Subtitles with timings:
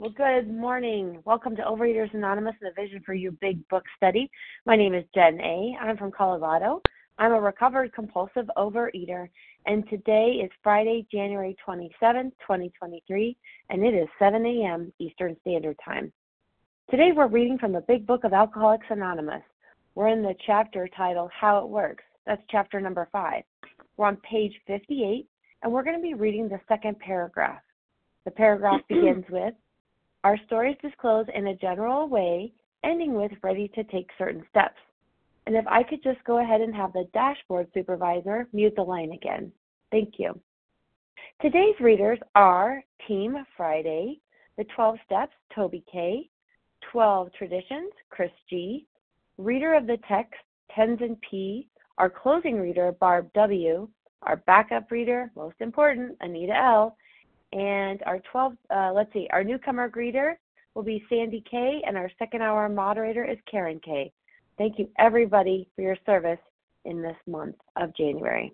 [0.00, 1.20] Well, good morning.
[1.24, 4.30] Welcome to Overeaters Anonymous and the Vision for You Big Book Study.
[4.64, 5.76] My name is Jen A.
[5.80, 6.80] I'm from Colorado.
[7.18, 9.28] I'm a recovered compulsive overeater,
[9.66, 13.36] and today is Friday, January 27, 2023,
[13.70, 14.92] and it is 7 a.m.
[15.00, 16.12] Eastern Standard Time.
[16.92, 19.42] Today we're reading from the Big Book of Alcoholics Anonymous.
[19.96, 22.04] We're in the chapter titled How It Works.
[22.24, 23.42] That's chapter number 5.
[23.96, 25.26] We're on page 58,
[25.64, 27.62] and we're going to be reading the second paragraph.
[28.24, 29.54] The paragraph begins with
[30.24, 32.52] Our stories disclose in a general way,
[32.82, 34.78] ending with ready to take certain steps.
[35.46, 39.12] And if I could just go ahead and have the dashboard supervisor mute the line
[39.12, 39.52] again.
[39.90, 40.38] Thank you.
[41.40, 44.20] Today's readers are Team Friday,
[44.56, 46.28] The 12 Steps, Toby K.,
[46.92, 48.86] 12 Traditions, Chris G.,
[49.38, 50.34] Reader of the Text,
[50.76, 53.88] Tenzin P., our closing reader, Barb W.,
[54.22, 56.96] our backup reader, most important, Anita L.,
[57.52, 60.34] and our 12, uh, let's see, our newcomer greeter
[60.74, 64.12] will be Sandy K, and our second hour moderator is Karen K.
[64.58, 66.38] Thank you, everybody, for your service
[66.84, 68.52] in this month of January.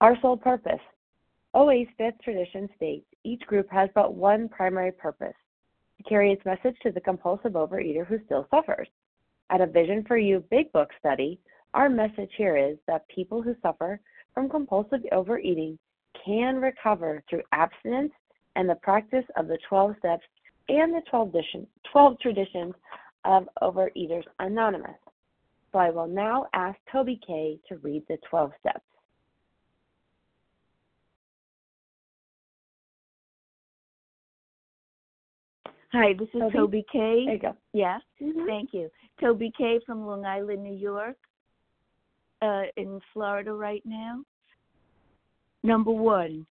[0.00, 0.80] Our sole purpose.
[1.54, 5.36] OA's fifth tradition states each group has but one primary purpose
[5.96, 8.88] to carry its message to the compulsive overeater who still suffers.
[9.50, 11.38] At a Vision for You Big Book study,
[11.74, 14.00] our message here is that people who suffer
[14.32, 15.78] from compulsive overeating
[16.24, 18.12] can recover through abstinence
[18.56, 20.24] and the practice of the 12 steps
[20.68, 21.34] and the 12,
[21.92, 22.74] 12 traditions
[23.24, 24.96] of Overeaters Anonymous.
[25.72, 28.84] So I will now ask Toby K to read the 12 steps.
[35.94, 36.52] Hi, this is Toby?
[36.52, 37.24] Toby K.
[37.24, 37.56] There you go.
[37.72, 38.46] Yes, Mhm.
[38.46, 38.90] thank you.
[39.20, 41.16] Toby K from Long Island, New York,
[42.42, 44.24] uh, in Florida right now.
[45.62, 46.46] Number one,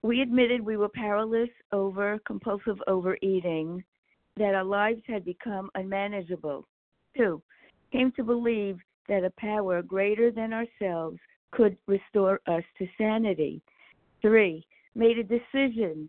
[0.00, 3.84] we admitted we were powerless over compulsive overeating,
[4.36, 6.66] that our lives had become unmanageable.
[7.14, 7.42] Two,
[7.92, 13.60] came to believe that a power greater than ourselves could restore us to sanity.
[14.22, 16.08] Three, made a decision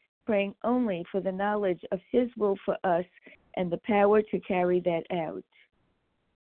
[0.25, 3.05] praying only for the knowledge of His will for us
[3.55, 5.43] and the power to carry that out.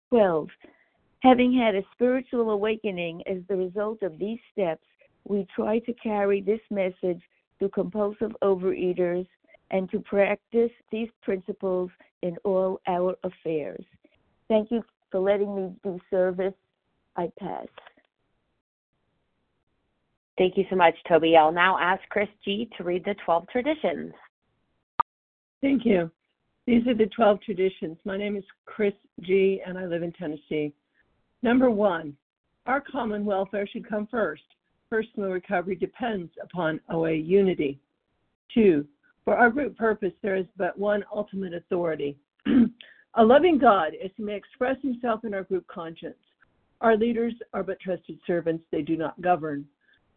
[0.09, 0.47] 12.
[1.21, 4.83] Having had a spiritual awakening as the result of these steps,
[5.27, 7.21] we try to carry this message
[7.59, 9.25] to compulsive overeaters
[9.71, 11.89] and to practice these principles
[12.21, 13.83] in all our affairs.
[14.47, 16.53] Thank you for letting me do service.
[17.15, 17.67] I pass.
[20.37, 21.35] Thank you so much, Toby.
[21.37, 22.69] I'll now ask Chris G.
[22.77, 24.13] to read the 12 traditions.
[25.61, 26.09] Thank you.
[26.65, 27.97] These are the 12 traditions.
[28.05, 30.73] My name is Chris G., and I live in Tennessee.
[31.41, 32.15] Number one,
[32.65, 34.43] our common welfare should come first.
[34.89, 37.79] Personal recovery depends upon OA unity.
[38.53, 38.85] Two,
[39.25, 42.17] for our group purpose, there is but one ultimate authority
[43.15, 46.17] a loving God, as he may express himself in our group conscience.
[46.81, 49.65] Our leaders are but trusted servants, they do not govern.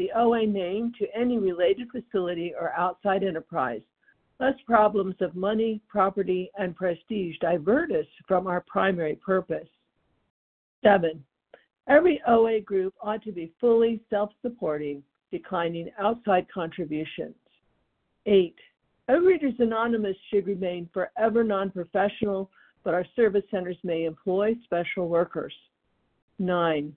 [0.00, 3.82] the OA name to any related facility or outside enterprise,
[4.38, 9.68] lest problems of money, property, and prestige divert us from our primary purpose.
[10.82, 11.22] Seven,
[11.86, 17.34] every OA group ought to be fully self supporting, declining outside contributions.
[18.24, 18.56] Eight,
[19.10, 22.50] Overeaters Anonymous should remain forever non professional,
[22.84, 25.52] but our service centers may employ special workers.
[26.38, 26.96] Nine,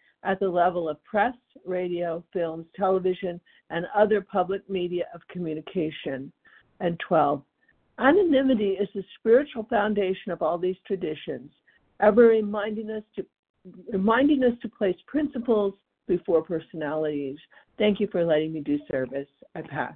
[0.23, 1.33] at the level of press,
[1.65, 3.39] radio, films, television,
[3.69, 6.31] and other public media of communication.
[6.79, 7.43] And 12.
[7.99, 11.51] Anonymity is the spiritual foundation of all these traditions,
[11.99, 13.25] ever reminding us to
[13.91, 15.75] reminding us to place principles
[16.07, 17.37] before personalities.
[17.77, 19.27] Thank you for letting me do service.
[19.55, 19.93] I pass.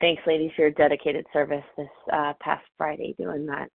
[0.00, 3.68] Thanks, ladies, for your dedicated service this uh, past Friday doing that.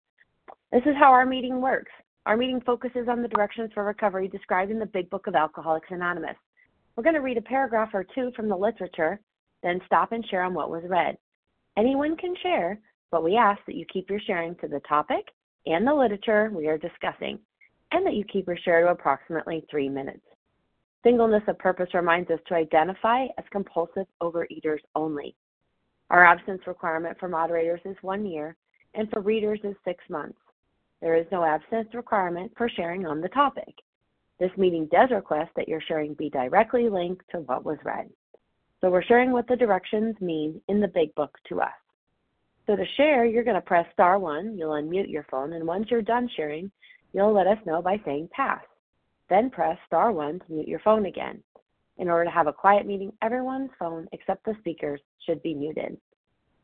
[0.72, 1.92] This is how our meeting works.
[2.26, 5.86] Our meeting focuses on the directions for recovery described in the Big Book of Alcoholics
[5.90, 6.34] Anonymous.
[6.96, 9.20] We're going to read a paragraph or two from the literature,
[9.62, 11.16] then stop and share on what was read.
[11.78, 12.80] Anyone can share,
[13.12, 15.24] but we ask that you keep your sharing to the topic
[15.66, 17.38] and the literature we are discussing,
[17.92, 20.26] and that you keep your share to approximately three minutes.
[21.04, 25.36] Singleness of purpose reminds us to identify as compulsive overeaters only.
[26.10, 28.56] Our abstinence requirement for moderators is one year,
[28.94, 30.38] and for readers is six months.
[31.00, 33.74] There is no abstinence requirement for sharing on the topic.
[34.38, 38.10] This meeting does request that your sharing be directly linked to what was read.
[38.80, 41.72] So we're sharing what the directions mean in the big book to us.
[42.66, 45.86] So to share, you're going to press star one, you'll unmute your phone, and once
[45.90, 46.70] you're done sharing,
[47.12, 48.62] you'll let us know by saying pass.
[49.30, 51.42] Then press star one to mute your phone again.
[51.98, 55.96] In order to have a quiet meeting, everyone's phone except the speakers should be muted.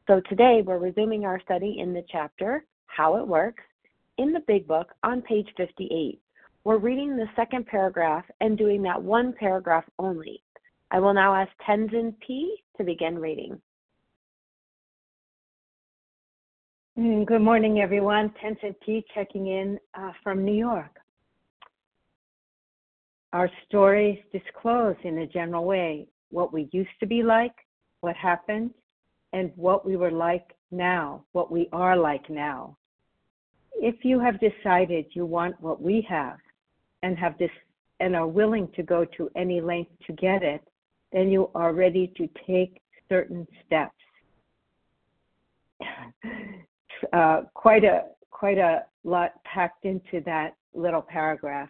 [0.06, 3.64] So today we're resuming our study in the chapter How It Works
[4.22, 6.20] in the Big Book on page 58.
[6.62, 10.44] We're reading the second paragraph and doing that one paragraph only.
[10.92, 12.54] I will now ask Tenzin P.
[12.76, 13.60] to begin reading.
[16.96, 18.32] Mm, good morning, everyone.
[18.40, 19.04] Tenzin P.
[19.12, 21.00] checking in uh, from New York.
[23.32, 27.54] Our stories disclose in a general way what we used to be like,
[28.02, 28.70] what happened,
[29.32, 32.76] and what we were like now, what we are like now
[33.82, 36.38] if you have decided you want what we have
[37.02, 37.50] and have this
[37.98, 40.62] and are willing to go to any length to get it,
[41.12, 43.92] then you are ready to take certain steps.
[47.12, 51.68] Uh, quite a quite a lot packed into that little paragraph.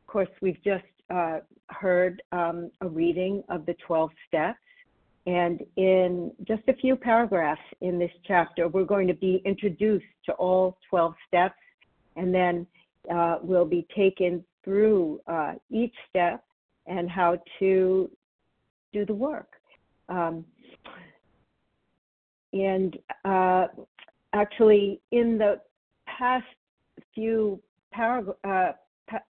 [0.00, 4.58] Of course, we've just uh, heard um, a reading of the 12 steps,
[5.26, 10.32] and in just a few paragraphs in this chapter, we're going to be introduced to
[10.32, 11.54] all 12 steps,
[12.16, 12.66] and then
[13.12, 16.44] uh, we'll be taken through uh, each step
[16.86, 18.10] and how to
[18.92, 19.48] do the work.
[20.08, 20.44] Um,
[22.52, 23.68] and uh,
[24.32, 25.60] actually, in the
[26.06, 26.44] past
[27.14, 27.60] few
[27.96, 28.72] uh,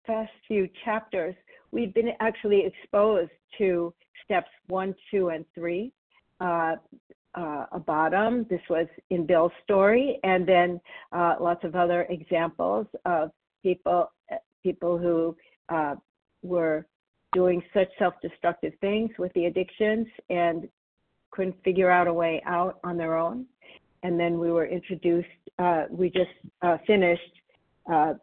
[0.07, 1.35] past few chapters,
[1.73, 3.93] we've been actually exposed to
[4.31, 5.93] steps one, two, and three.
[6.41, 6.77] Uh,
[7.35, 8.45] uh, a bottom.
[8.51, 10.81] This was in Bill's story, and then
[11.13, 13.31] uh, lots of other examples of
[13.63, 14.11] people
[14.65, 15.37] people who
[15.69, 15.95] uh,
[16.43, 16.87] were
[17.33, 20.69] doing such self-destructive things with the addictions and
[21.31, 23.47] couldn't figure out a way out on their own.
[24.03, 25.29] And then we were introduced
[25.61, 26.31] uh, we just
[26.63, 27.35] uh, finished
[27.93, 28.15] uh,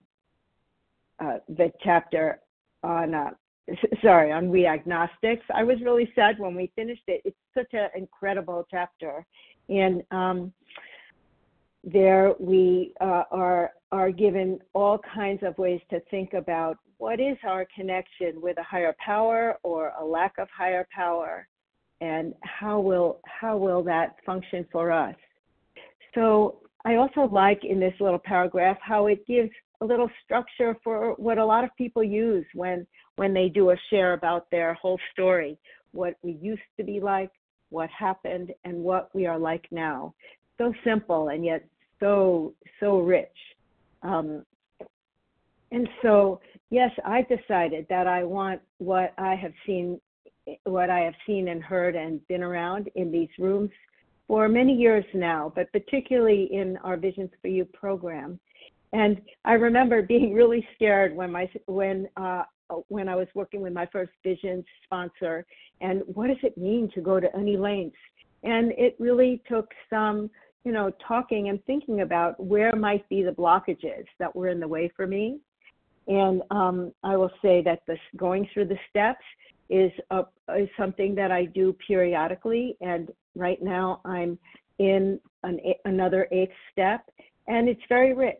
[1.19, 2.41] the chapter
[2.83, 3.13] on
[4.01, 5.45] sorry on we agnostics.
[5.53, 7.21] I was really sad when we finished it.
[7.25, 9.25] It's such an incredible chapter,
[9.69, 10.53] and um,
[11.83, 17.37] there we uh, are are given all kinds of ways to think about what is
[17.45, 21.47] our connection with a higher power or a lack of higher power
[22.01, 25.15] and how will how will that function for us
[26.13, 29.49] so i also like in this little paragraph how it gives
[29.81, 33.75] a little structure for what a lot of people use when when they do a
[33.89, 35.57] share about their whole story.
[35.91, 37.31] What we used to be like
[37.69, 40.13] what happened and what we are like now.
[40.57, 41.65] So simple and yet
[41.99, 43.27] so so rich.
[44.03, 44.45] Um,
[45.71, 49.99] and so yes i've decided that i want what i have seen
[50.63, 53.69] what i have seen and heard and been around in these rooms
[54.27, 58.39] for many years now but particularly in our visions for you program
[58.93, 62.43] and i remember being really scared when my when uh
[62.87, 65.45] when i was working with my first vision sponsor
[65.81, 67.97] and what does it mean to go to any lengths
[68.43, 70.29] and it really took some
[70.67, 74.67] you know, talking and thinking about where might be the blockages that were in the
[74.67, 75.39] way for me.
[76.09, 79.23] And um, I will say that this going through the steps
[79.69, 80.23] is a,
[80.57, 82.75] is something that I do periodically.
[82.81, 84.37] And right now I'm
[84.77, 87.09] in an, another eighth step,
[87.47, 88.35] and it's very rich.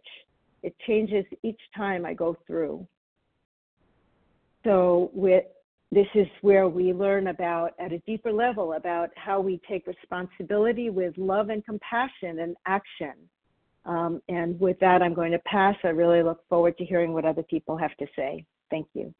[0.63, 2.87] It changes each time I go through.
[4.63, 5.45] So with
[5.91, 10.89] this is where we learn about at a deeper level about how we take responsibility
[10.89, 13.13] with love and compassion and action.
[13.85, 15.77] Um, and with that, I'm going to pass.
[15.83, 18.43] I really look forward to hearing what other people have to say.
[18.69, 19.13] Thank you.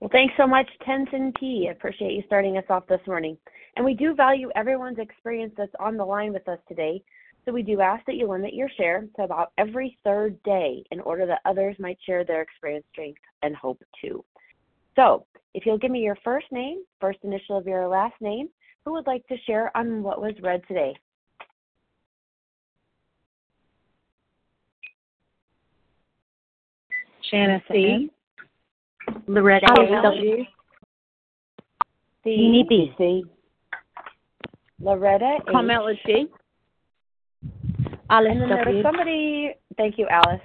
[0.00, 1.66] Well, thanks so much, Tenzin P.
[1.68, 3.38] I appreciate you starting us off this morning.
[3.76, 7.02] And we do value everyone's experience that's on the line with us today.
[7.48, 11.00] So we do ask that you limit your share to about every third day in
[11.00, 14.22] order that others might share their experience, strength, and hope too.
[14.96, 15.24] So,
[15.54, 18.50] if you'll give me your first name, first initial of your last name,
[18.84, 20.94] who would like to share on what was read today?
[27.30, 28.10] Shanna C.
[29.26, 30.44] Loretta oh, W.
[32.24, 32.92] C.
[32.98, 33.24] C.
[34.80, 35.38] Loretta.
[35.50, 35.94] Carmela.
[38.10, 38.64] Alice and then W.
[38.64, 39.54] There was somebody.
[39.76, 40.40] Thank you, Alice.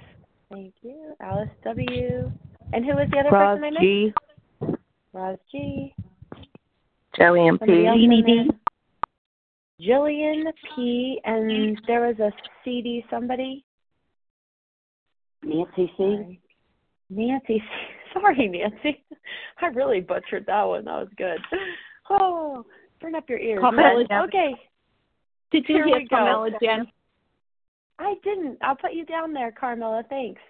[0.50, 2.30] Thank you, Alice W.
[2.72, 3.82] And who was the other Ross person I missed?
[3.82, 4.12] G.
[5.12, 5.94] Roz G.
[7.16, 7.66] Joanne P.
[7.66, 8.50] Jeannie D.
[9.80, 10.44] Jillian
[10.74, 11.20] P.
[11.24, 12.30] And there was a
[12.64, 13.64] CD somebody.
[15.42, 16.40] Nancy C.
[17.10, 17.62] Nancy C.
[18.12, 19.04] Sorry, Nancy.
[19.60, 20.84] I really butchered that one.
[20.84, 21.38] That was good.
[22.10, 22.64] Oh,
[23.00, 23.60] turn up your ears.
[23.60, 24.54] Carmela okay.
[25.50, 26.16] Did you Here hear we go.
[26.16, 26.86] Carmela Jen?
[27.98, 28.58] I didn't.
[28.62, 30.02] I'll put you down there, Carmela.
[30.08, 30.40] Thanks.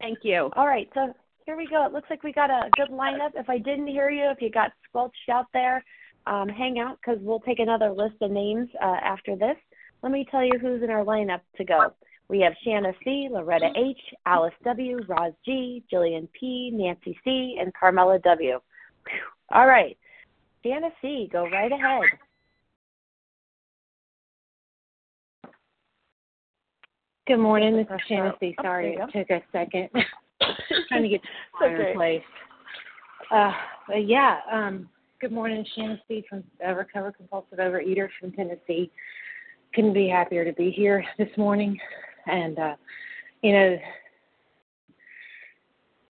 [0.00, 0.50] Thank you.
[0.56, 0.88] All right.
[0.94, 1.12] So
[1.46, 1.84] here we go.
[1.84, 3.30] It looks like we got a good lineup.
[3.34, 5.84] If I didn't hear you, if you got squelched out there,
[6.26, 9.56] um, hang out because we'll take another list of names uh, after this.
[10.02, 11.92] Let me tell you who's in our lineup to go.
[12.28, 17.74] We have Shanna C, Loretta H, Alice W, Roz G, Jillian P, Nancy C, and
[17.74, 18.60] Carmela W.
[19.52, 19.98] All right.
[20.64, 22.02] Shanna C, go right ahead.
[27.26, 29.88] Good morning, this is Oh, Sorry it took a second.
[30.88, 31.28] Trying to get to
[31.60, 31.76] the okay.
[31.76, 32.22] fireplace.
[33.30, 33.52] Uh,
[33.86, 34.88] but yeah, um,
[35.20, 36.24] good morning, Shanna C.
[36.28, 38.90] from uh, Recover Compulsive Overeater from Tennessee.
[39.74, 41.78] Couldn't be happier to be here this morning.
[42.26, 42.74] And, uh,
[43.42, 43.78] you know,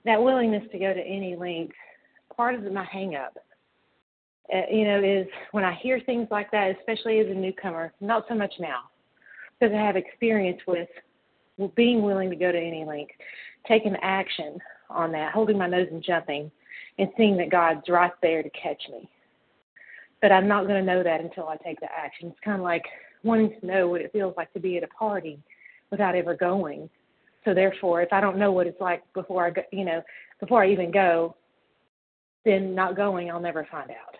[0.06, 1.76] that willingness to go to any length,
[2.34, 3.36] part of my hang up,
[4.52, 8.24] uh, you know, is when I hear things like that, especially as a newcomer, not
[8.28, 8.84] so much now,
[9.64, 10.88] because I have experience with
[11.74, 13.12] being willing to go to any length,
[13.66, 14.58] taking action
[14.90, 16.50] on that, holding my nose and jumping,
[16.98, 19.08] and seeing that God's right there to catch me.
[20.20, 22.28] But I'm not going to know that until I take the action.
[22.28, 22.84] It's kind of like
[23.22, 25.38] wanting to know what it feels like to be at a party
[25.90, 26.90] without ever going.
[27.44, 30.02] So therefore, if I don't know what it's like before I go, you know,
[30.40, 31.36] before I even go,
[32.44, 34.16] then not going, I'll never find out.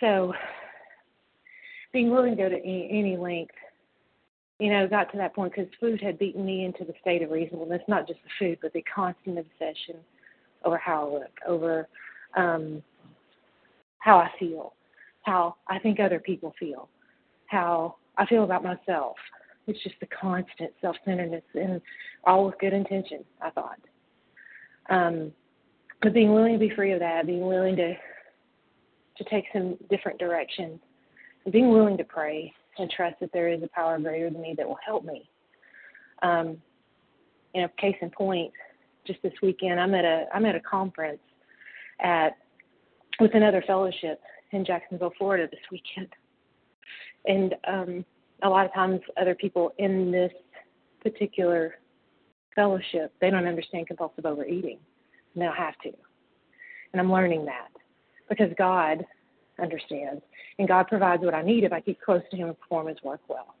[0.00, 0.32] So
[1.92, 3.54] being willing to go to any, any length
[4.58, 7.30] you know, got to that point because food had beaten me into the state of
[7.30, 9.96] reasonableness, not just the food, but the constant obsession
[10.64, 11.88] over how I look, over
[12.36, 12.82] um,
[13.98, 14.74] how I feel,
[15.22, 16.88] how I think other people feel,
[17.46, 19.16] how I feel about myself.
[19.66, 21.80] It's just the constant self centeredness and
[22.24, 23.80] all with good intention, I thought.
[24.90, 25.32] Um,
[26.02, 27.94] but being willing to be free of that, being willing to
[29.16, 30.80] to take some different directions,
[31.50, 34.66] being willing to pray and trust that there is a power greater than me that
[34.66, 35.28] will help me.
[36.22, 36.58] Um,
[37.54, 38.52] you know, case in point,
[39.06, 41.20] just this weekend, I'm at a I'm at a conference
[42.00, 42.36] at
[43.20, 44.20] with another fellowship
[44.52, 46.08] in Jacksonville, Florida this weekend,
[47.26, 48.04] and um,
[48.42, 50.32] a lot of times other people in this
[51.02, 51.76] particular
[52.54, 54.78] fellowship they don't understand compulsive overeating,
[55.34, 55.90] and they don't have to,
[56.92, 57.68] and I'm learning that
[58.28, 59.04] because God
[59.60, 60.22] understands
[60.58, 62.98] and God provides what I need if I keep close to Him and perform His
[63.02, 63.54] work well.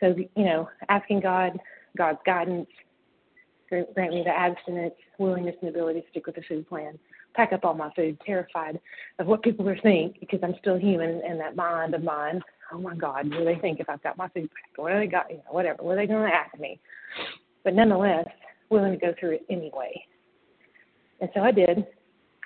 [0.00, 1.58] So you know, asking God
[1.96, 2.68] God's guidance
[3.68, 6.98] grant me the abstinence, willingness, and ability to stick with the food plan.
[7.34, 8.80] Pack up all my food, terrified
[9.18, 12.40] of what people are think because I'm still human and that mind of mine.
[12.72, 14.78] Oh my God, what do they think if I've got my food packed?
[14.78, 15.30] What do they got?
[15.30, 15.82] You know, whatever.
[15.82, 16.80] What are they going to ask me?
[17.64, 18.26] But nonetheless,
[18.70, 20.04] willing to go through it anyway.
[21.20, 21.86] And so I did.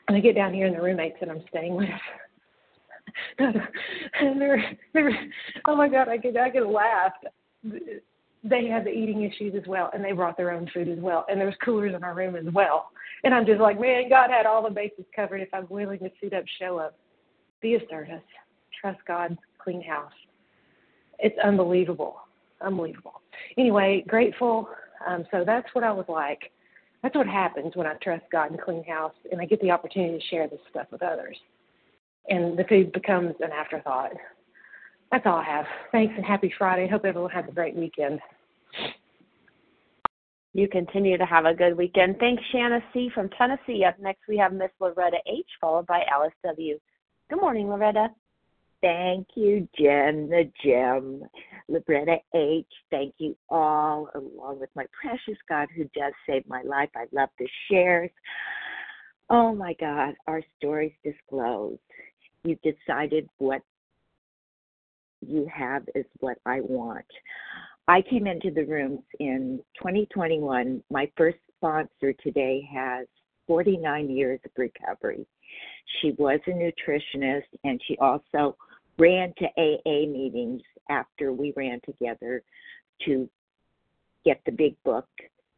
[0.09, 1.89] And I get down here, and the roommates that I'm staying with,
[3.39, 5.31] and they're, they're,
[5.67, 7.13] oh my God, I could, I could laugh
[8.45, 11.25] they had the eating issues as well, and they brought their own food as well,
[11.29, 12.89] and there was coolers in our room as well.
[13.25, 16.11] And I'm just like, man, God had all the bases covered if I'm willing to
[16.21, 16.99] suit up, show up,
[17.61, 18.23] be of service,
[18.81, 20.13] trust God, clean house.
[21.21, 22.17] It's unbelievable,
[22.61, 23.23] unbelievable.
[23.57, 24.69] Anyway, grateful.
[25.07, 26.51] Um, so that's what I was like.
[27.03, 30.19] That's what happens when I trust God and clean house, and I get the opportunity
[30.19, 31.37] to share this stuff with others.
[32.29, 34.13] And the food becomes an afterthought.
[35.11, 35.67] That's all I have.
[35.91, 36.89] Thanks and happy Friday.
[36.89, 38.21] Hope everyone has a great weekend.
[40.55, 42.17] You continue to have a good weekend.
[42.19, 43.11] Thanks, Shanna C.
[43.15, 43.85] from Tennessee.
[43.85, 46.79] Up next, we have Miss Loretta H., followed by Alice W.
[47.31, 48.09] Good morning, Loretta.
[48.83, 51.23] Thank you, Jen, the gem.
[51.69, 56.91] Loretta H., thank you all, along with my precious God who does save my life.
[56.97, 58.11] I love the shares.
[59.31, 61.81] Oh my God, our stories disclosed.
[62.45, 63.63] You've decided what
[65.21, 67.07] you have is what I want.
[67.89, 70.83] I came into the rooms in 2021.
[70.91, 73.07] My first sponsor today has
[73.47, 75.27] 49 years of recovery.
[76.01, 78.57] She was a nutritionist and she also
[78.99, 82.43] ran to AA meetings after we ran together
[83.07, 83.29] to
[84.25, 85.09] get the big book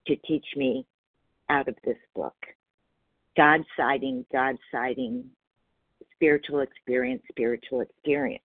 [0.06, 0.86] to teach me
[1.48, 2.36] out of this book.
[3.36, 5.24] God sighting, God sighting,
[6.24, 8.42] spiritual experience, spiritual experience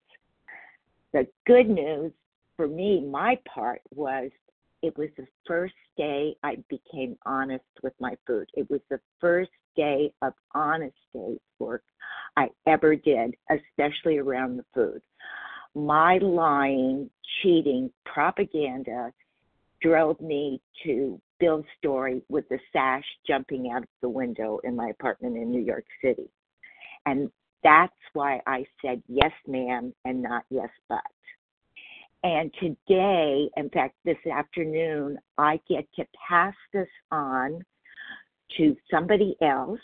[1.12, 2.12] the good news
[2.56, 4.30] for me, my part was
[4.82, 8.48] it was the first day I became honest with my food.
[8.54, 11.82] It was the first day of honest days work
[12.36, 15.00] I ever did, especially around the food.
[15.74, 17.10] My lying,
[17.42, 19.12] cheating, propaganda
[19.80, 24.88] drove me to Bill's story with the sash jumping out of the window in my
[24.88, 26.28] apartment in New York City.
[27.06, 27.30] And
[27.62, 31.00] that's why I said yes, ma'am, and not yes, but.
[32.24, 37.64] And today, in fact, this afternoon, I get to pass this on
[38.56, 39.80] to somebody else.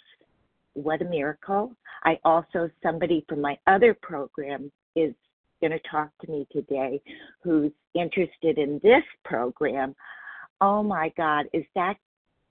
[0.72, 1.76] What a miracle.
[2.02, 5.14] I also, somebody from my other program is
[5.60, 7.00] going to talk to me today
[7.42, 9.94] who's interested in this program.
[10.60, 11.94] Oh my God, is that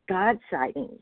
[0.07, 1.01] God sightings?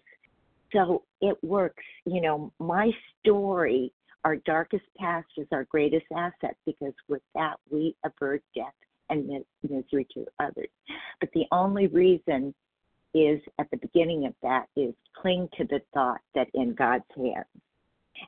[0.73, 1.83] So it works.
[2.05, 7.95] You know, my story our darkest past is our greatest asset because with that we
[8.03, 8.73] avert death
[9.09, 10.69] and misery to others.
[11.19, 12.53] But the only reason
[13.13, 17.45] is at the beginning of that is cling to the thought that in God's hands.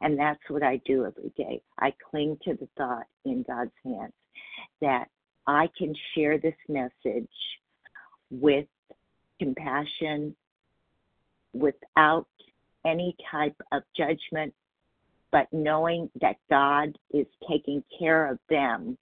[0.02, 1.62] And that's what I do every day.
[1.80, 4.14] I cling to the thought in God's hands
[4.82, 5.08] that
[5.46, 7.30] I can share this message
[8.32, 8.66] with
[9.40, 10.36] compassion,
[11.54, 12.28] without
[12.86, 14.54] any type of judgment,
[15.34, 18.98] but knowing that God is taking care of them.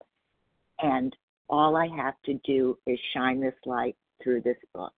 [0.82, 1.16] And
[1.50, 4.94] all I have to do is shine this light through this book.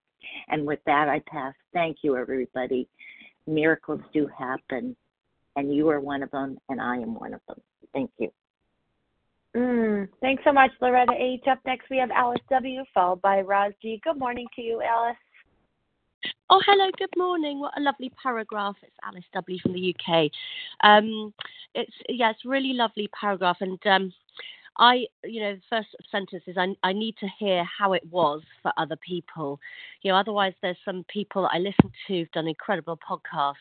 [0.48, 1.52] And with that, I pass.
[1.74, 2.88] Thank you, everybody.
[3.46, 4.96] Miracles do happen,
[5.56, 7.60] and you are one of them, and I am one of them.
[7.92, 8.32] Thank you.
[9.54, 11.42] Mm, thanks so much, Loretta H.
[11.50, 14.00] Up next, we have Alice W., followed by Roz G.
[14.02, 15.16] Good morning to you, Alice.
[16.50, 17.58] Oh, hello, good morning.
[17.58, 18.76] What a lovely paragraph.
[18.82, 20.30] It's Alice W from the UK.
[20.82, 21.32] Um,
[21.74, 24.12] it's yeah, it's really lovely paragraph, and um,
[24.76, 28.42] I, you know, the first sentence is I, I need to hear how it was
[28.62, 29.58] for other people.
[30.02, 33.54] You know, otherwise there's some people that I listen to who've done incredible podcasts,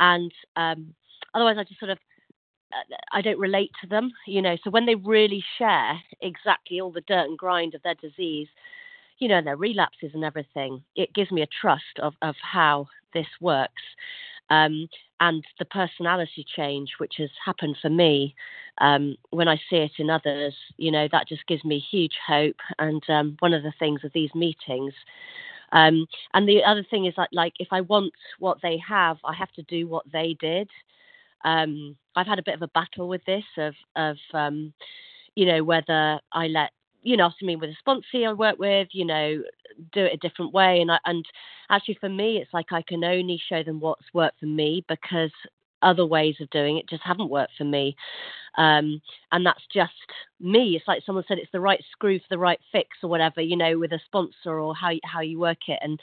[0.00, 0.94] and um,
[1.32, 1.98] otherwise I just sort of
[3.12, 4.10] I don't relate to them.
[4.26, 7.94] You know, so when they really share exactly all the dirt and grind of their
[7.94, 8.48] disease
[9.18, 13.26] you know, their relapses and everything, it gives me a trust of, of how this
[13.40, 13.82] works.
[14.50, 14.88] Um,
[15.20, 18.34] and the personality change, which has happened for me,
[18.78, 22.56] um, when I see it in others, you know, that just gives me huge hope.
[22.78, 24.92] And um, one of the things of these meetings.
[25.72, 29.34] Um, and the other thing is that, like, if I want what they have, I
[29.34, 30.68] have to do what they did.
[31.44, 34.72] Um, I've had a bit of a battle with this of, of um,
[35.34, 36.70] you know, whether I let
[37.04, 39.42] you know, I mean, with a sponsor I work with, you know,
[39.92, 40.80] do it a different way.
[40.80, 41.24] And I, and
[41.70, 45.30] actually, for me, it's like I can only show them what's worked for me because
[45.82, 47.94] other ways of doing it just haven't worked for me.
[48.56, 49.92] Um, and that's just
[50.40, 50.76] me.
[50.76, 53.56] It's like someone said, it's the right screw for the right fix or whatever, you
[53.56, 55.78] know, with a sponsor or how how you work it.
[55.82, 56.00] And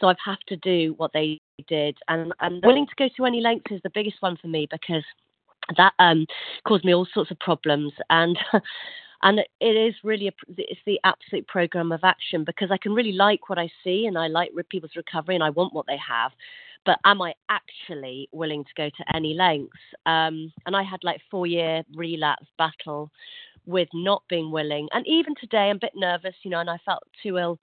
[0.00, 3.40] so I've have to do what they did, and and willing to go to any
[3.40, 5.04] lengths is the biggest one for me because
[5.76, 6.26] that um
[6.66, 8.36] caused me all sorts of problems and
[9.22, 13.12] and it is really a, it's the absolute program of action because I can really
[13.12, 16.32] like what I see and I like people's recovery and I want what they have,
[16.84, 19.78] but am I actually willing to go to any lengths?
[20.06, 23.10] Um, and I had like four year relapse battle
[23.64, 26.78] with not being willing, and even today I'm a bit nervous, you know, and I
[26.84, 27.58] felt too ill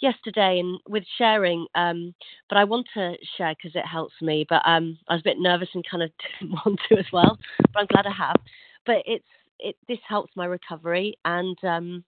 [0.00, 2.12] yesterday and with sharing um
[2.48, 4.44] but i want to share because it helps me.
[4.48, 7.38] But um i was a bit nervous and kind of didn't want to as well
[7.72, 8.36] but i'm glad i have.
[8.84, 9.24] But it's
[9.62, 12.04] it this helps my recovery and um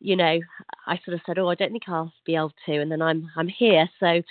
[0.00, 0.38] you know
[0.86, 3.30] i sort of said oh i don't think i'll be able to and then i'm
[3.36, 3.88] i'm here.
[4.00, 4.22] So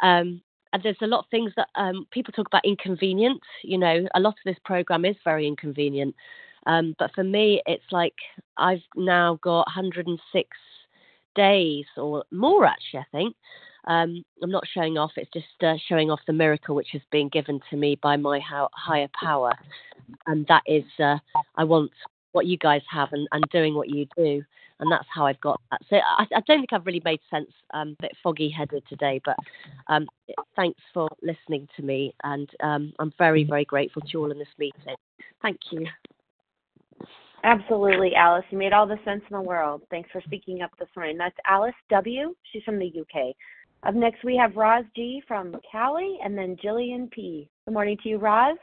[0.00, 0.40] um
[0.72, 4.20] and there's a lot of things that um people talk about inconvenient you know a
[4.20, 6.14] lot of this program is very inconvenient
[6.66, 8.14] um but for me it's like
[8.56, 10.48] i've now got 106
[11.34, 13.34] days or more actually i think
[13.88, 15.12] um, I'm not showing off.
[15.16, 18.38] It's just uh, showing off the miracle which has been given to me by my
[18.40, 19.52] higher power,
[20.26, 21.16] and that is uh,
[21.56, 21.90] I want
[22.32, 24.44] what you guys have and, and doing what you do,
[24.78, 25.80] and that's how I've got that.
[25.88, 27.50] So I, I don't think I've really made sense.
[27.72, 29.36] Um, a bit foggy headed today, but
[29.88, 30.06] um,
[30.54, 34.38] thanks for listening to me, and um, I'm very very grateful to you all in
[34.38, 34.96] this meeting.
[35.40, 35.86] Thank you.
[37.44, 38.44] Absolutely, Alice.
[38.50, 39.82] You made all the sense in the world.
[39.90, 41.16] Thanks for speaking up this morning.
[41.16, 42.34] That's Alice W.
[42.52, 43.34] She's from the UK.
[43.84, 47.48] Up next, we have Roz G from Cali and then Jillian P.
[47.64, 48.58] Good morning to you, Roz.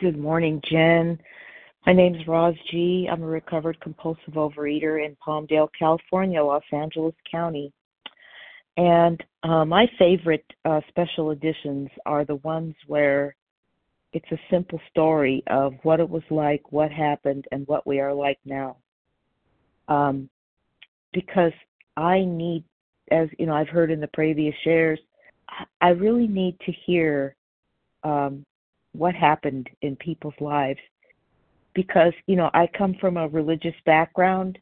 [0.00, 1.18] Good morning, Jen.
[1.86, 3.08] My name is Roz G.
[3.10, 7.72] I'm a recovered compulsive overeater in Palmdale, California, Los Angeles County.
[8.78, 13.34] And uh, my favorite uh, special editions are the ones where
[14.12, 18.14] it's a simple story of what it was like, what happened, and what we are
[18.14, 18.76] like now.
[19.88, 20.30] Um,
[21.12, 21.52] because
[21.96, 22.64] I need
[23.10, 24.98] as you know, I've heard in the previous shares,
[25.80, 27.34] I really need to hear
[28.04, 28.44] um,
[28.92, 30.80] what happened in people's lives
[31.74, 34.58] because you know I come from a religious background,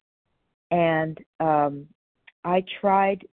[0.70, 1.86] and um,
[2.44, 3.26] I tried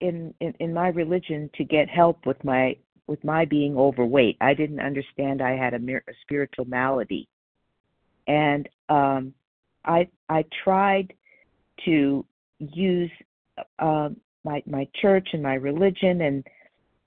[0.00, 2.76] in, in in my religion to get help with my
[3.06, 4.36] with my being overweight.
[4.40, 7.28] I didn't understand I had a, a spiritual malady,
[8.26, 9.34] and um,
[9.84, 11.12] I I tried
[11.84, 12.24] to
[12.58, 13.10] use
[13.78, 14.10] uh,
[14.44, 16.46] my my church and my religion and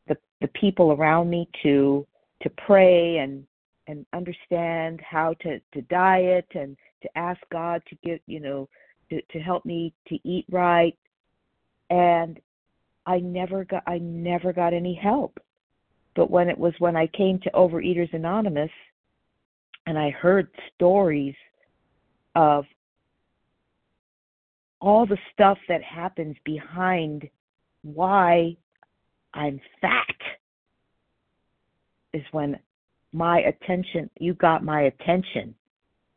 [0.07, 2.05] the the people around me to
[2.41, 3.45] to pray and
[3.87, 8.69] and understand how to to diet and to ask God to get you know
[9.09, 10.97] to to help me to eat right.
[11.89, 12.39] And
[13.05, 15.39] I never got I never got any help.
[16.15, 18.71] But when it was when I came to Overeaters Anonymous
[19.85, 21.35] and I heard stories
[22.35, 22.65] of
[24.83, 27.29] all the stuff that happens behind
[27.83, 28.57] why
[29.33, 30.17] I'm fat
[32.13, 32.59] is when
[33.13, 35.55] my attention, you got my attention.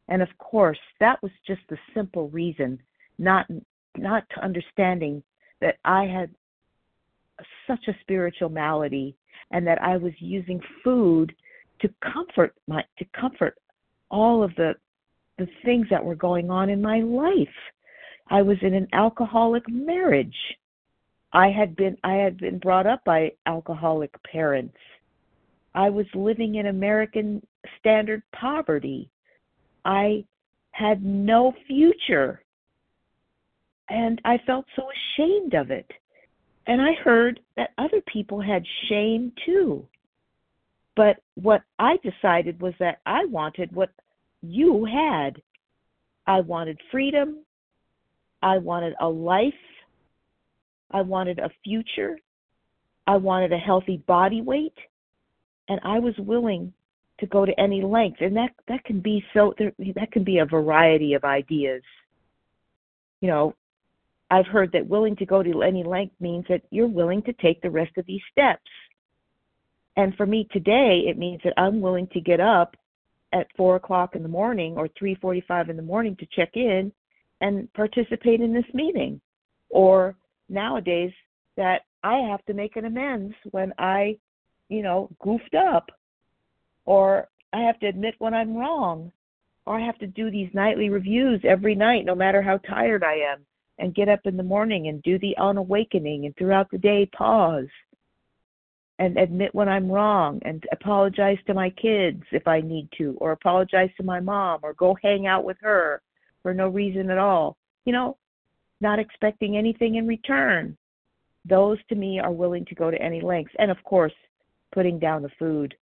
[0.09, 2.81] And of course, that was just the simple reason,
[3.18, 3.46] not
[3.96, 5.22] not to understanding
[5.61, 6.31] that I had
[7.68, 9.16] such a spiritual malady
[9.52, 11.35] and that I was using food
[11.83, 13.59] to comfort my to comfort
[14.11, 14.74] all of the
[15.38, 17.48] the things that were going on in my life.
[18.29, 20.37] I was in an alcoholic marriage.
[21.33, 24.77] I had been I had been brought up by alcoholic parents.
[25.75, 27.47] I was living in American
[27.79, 29.11] standard poverty.
[29.85, 30.25] I
[30.73, 32.43] had no future.
[33.89, 35.89] And I felt so ashamed of it.
[36.67, 39.87] And I heard that other people had shame too.
[40.97, 43.91] But what I decided was that I wanted what
[44.43, 45.41] you had.
[46.27, 47.45] I wanted freedom.
[48.42, 49.53] I wanted a life.
[50.90, 52.18] I wanted a future.
[53.07, 54.77] I wanted a healthy body weight.
[55.68, 56.72] And I was willing
[57.18, 58.20] to go to any length.
[58.20, 61.83] And that, that can be so, there, that can be a variety of ideas.
[63.20, 63.55] You know,
[64.31, 67.62] I've heard that willing to go to any length means that you're willing to take
[67.62, 68.70] the rest of these steps.
[69.96, 72.77] And for me today, it means that I'm willing to get up
[73.33, 76.92] at four o'clock in the morning or three forty-five in the morning to check in
[77.40, 79.20] and participate in this meeting.
[79.70, 80.14] Or
[80.49, 81.12] nowadays
[81.57, 84.18] that I have to make an amends when I,
[84.68, 85.90] you know, goofed up,
[86.85, 89.11] or I have to admit when I'm wrong,
[89.64, 93.14] or I have to do these nightly reviews every night, no matter how tired I
[93.14, 93.44] am,
[93.79, 97.07] and get up in the morning and do the on awakening, and throughout the day
[97.07, 97.66] pause.
[98.99, 103.33] And admit when I'm wrong and apologize to my kids if I need to, or
[103.33, 106.01] apologize to my mom, or go hang out with her
[106.47, 107.57] for no reason at all.
[107.87, 108.17] You know,
[108.81, 110.77] not expecting anything in return.
[111.45, 113.53] Those to me are willing to go to any lengths.
[113.59, 114.13] And of course,
[114.73, 115.75] putting down the food.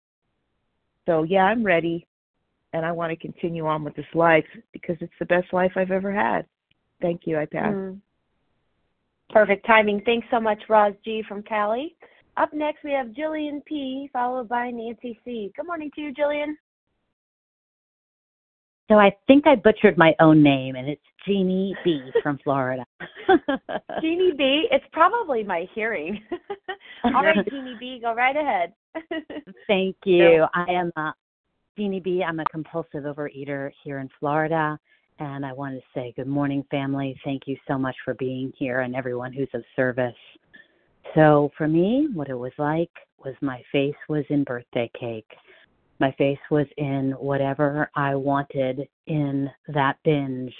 [1.05, 2.07] So, yeah, I'm ready.
[2.71, 5.91] And I want to continue on with this life because it's the best life I've
[5.91, 6.45] ever had.
[7.01, 7.37] Thank you.
[7.37, 7.73] I pass.
[7.73, 7.99] Mm.
[9.31, 10.01] Perfect timing.
[10.05, 11.93] Thanks so much, Roz G from Cali.
[12.37, 15.51] Up next, we have Jillian P, followed by Nancy C.
[15.57, 16.53] Good morning to you, Jillian.
[18.89, 22.85] So I think I butchered my own name, and it's Jeannie B from Florida.
[24.01, 26.21] Jeannie B, it's probably my hearing.
[27.05, 28.73] All right, Jeannie B, go right ahead.
[29.67, 30.45] Thank you.
[30.53, 31.13] I am a
[31.77, 32.23] Jeannie B.
[32.27, 34.77] I'm a compulsive overeater here in Florida,
[35.19, 37.19] and I want to say good morning, family.
[37.23, 40.13] Thank you so much for being here and everyone who's of service.
[41.15, 42.91] So for me, what it was like
[43.23, 45.29] was my face was in birthday cake.
[45.99, 50.53] My face was in whatever I wanted in that binge.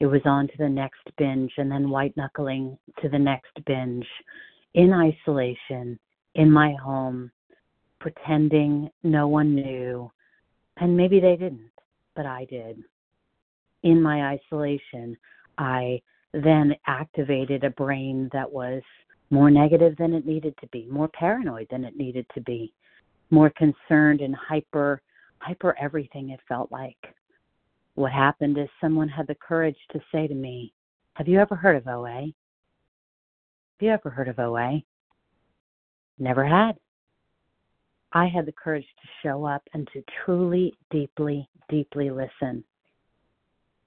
[0.00, 4.06] It was on to the next binge and then white knuckling to the next binge
[4.74, 5.98] in isolation
[6.34, 7.30] in my home,
[7.98, 10.10] pretending no one knew.
[10.76, 11.70] And maybe they didn't,
[12.14, 12.82] but I did.
[13.82, 15.16] In my isolation,
[15.56, 18.82] I then activated a brain that was
[19.30, 22.72] more negative than it needed to be, more paranoid than it needed to be,
[23.30, 25.02] more concerned and hyper
[25.38, 26.96] hyper everything it felt like.
[27.94, 30.72] What happened is someone had the courage to say to me,
[31.14, 32.20] Have you ever heard of OA?
[32.22, 32.32] Have
[33.80, 34.82] you ever heard of OA?
[36.18, 36.76] Never had.
[38.12, 42.64] I had the courage to show up and to truly, deeply, deeply listen.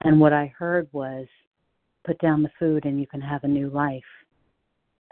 [0.02, 1.26] And what I heard was
[2.06, 4.02] put down the food and you can have a new life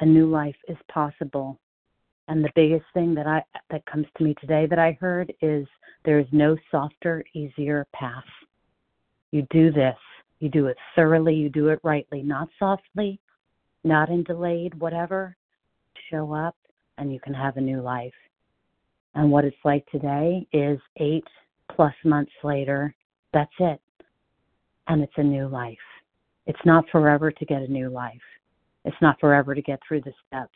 [0.01, 1.59] a new life is possible.
[2.29, 5.67] And the biggest thing that I that comes to me today that I heard is
[6.05, 8.25] there is no softer, easier path.
[9.31, 9.97] You do this,
[10.39, 13.19] you do it thoroughly, you do it rightly, not softly,
[13.83, 15.37] not in delayed, whatever.
[16.11, 16.57] Show up
[16.99, 18.13] and you can have a new life.
[19.15, 21.25] And what it's like today is eight
[21.75, 22.95] plus months later,
[23.33, 23.81] that's it.
[24.87, 25.77] And it's a new life.
[26.47, 28.15] It's not forever to get a new life.
[28.85, 30.55] It's not forever to get through the steps.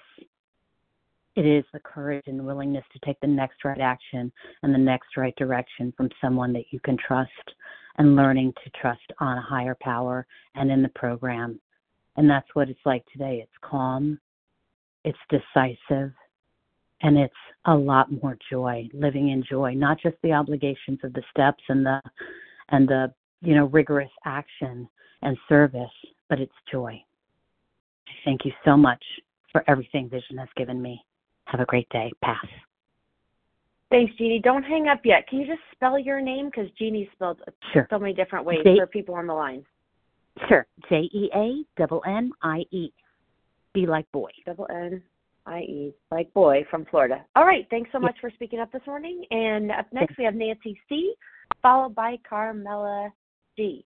[1.35, 4.31] It is the courage and willingness to take the next right action
[4.63, 7.31] and the next right direction from someone that you can trust
[7.99, 11.59] and learning to trust on a higher power and in the program.
[12.17, 13.41] And that's what it's like today.
[13.43, 14.19] It's calm,
[15.05, 16.13] it's decisive,
[17.01, 21.23] and it's a lot more joy, living in joy, not just the obligations of the
[21.31, 22.01] steps and the
[22.69, 24.89] and the you know rigorous action
[25.23, 25.91] and service,
[26.29, 27.03] but it's joy.
[28.25, 29.03] Thank you so much
[29.51, 31.03] for everything Vision has given me.
[31.47, 32.11] Have a great day.
[32.23, 32.47] Pass.
[33.91, 34.41] Thanks, Jeannie.
[34.43, 35.29] Don't hang up yet.
[35.29, 36.47] Can you just spell your name?
[36.47, 37.41] Because Jeannie spelled
[37.75, 37.87] sure.
[37.91, 39.65] so many different ways J- for people on the line.
[40.49, 40.67] Sure.
[40.89, 42.91] J E A double N I E.
[43.75, 44.31] Be like boy.
[44.47, 45.03] Double N
[45.45, 45.95] I E.
[46.11, 47.23] Like boy from Florida.
[47.37, 47.67] All right.
[47.69, 49.25] Thanks so much for speaking up this morning.
[49.31, 51.13] And up next, we have Nancy C.,
[51.61, 53.13] followed by Carmela
[53.57, 53.85] G.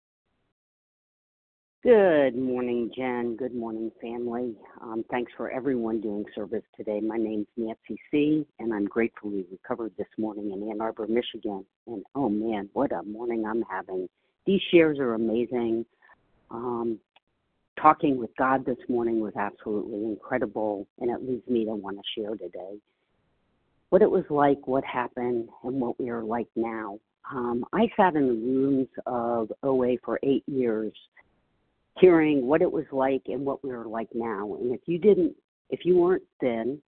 [1.87, 3.37] Good morning, Jen.
[3.37, 4.57] Good morning, family.
[4.83, 6.99] Um, thanks for everyone doing service today.
[6.99, 11.65] My name's Nancy C., and I'm gratefully recovered this morning in Ann Arbor, Michigan.
[11.87, 14.09] And oh man, what a morning I'm having.
[14.47, 15.87] These shares are amazing.
[16.51, 16.99] Um,
[17.81, 22.21] talking with God this morning was absolutely incredible, and it leads me to want to
[22.21, 22.81] share today
[23.91, 26.99] what it was like, what happened, and what we are like now.
[27.31, 30.93] Um, I sat in the rooms of OA for eight years
[31.99, 34.57] hearing what it was like and what we were like now.
[34.61, 35.35] And if you didn't,
[35.71, 36.81] if you weren't then,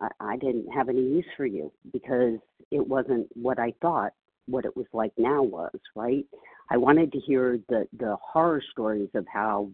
[0.00, 2.38] I, I didn't have any use for you because
[2.70, 4.12] it wasn't what I thought
[4.46, 6.24] what it was like now was, right?
[6.70, 9.70] I wanted to hear the the horror stories of how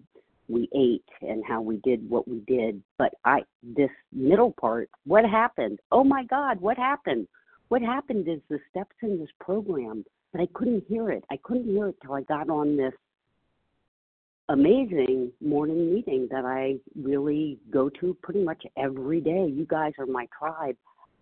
[0.48, 5.24] we ate and how we did what we did, but I this middle part, what
[5.24, 5.78] happened?
[5.90, 7.26] Oh my god, what happened?
[7.68, 11.24] What happened is the steps in this program, but I couldn't hear it.
[11.30, 12.92] I couldn't hear it till I got on this
[14.48, 19.46] amazing morning meeting that I really go to pretty much every day.
[19.46, 20.76] You guys are my tribe.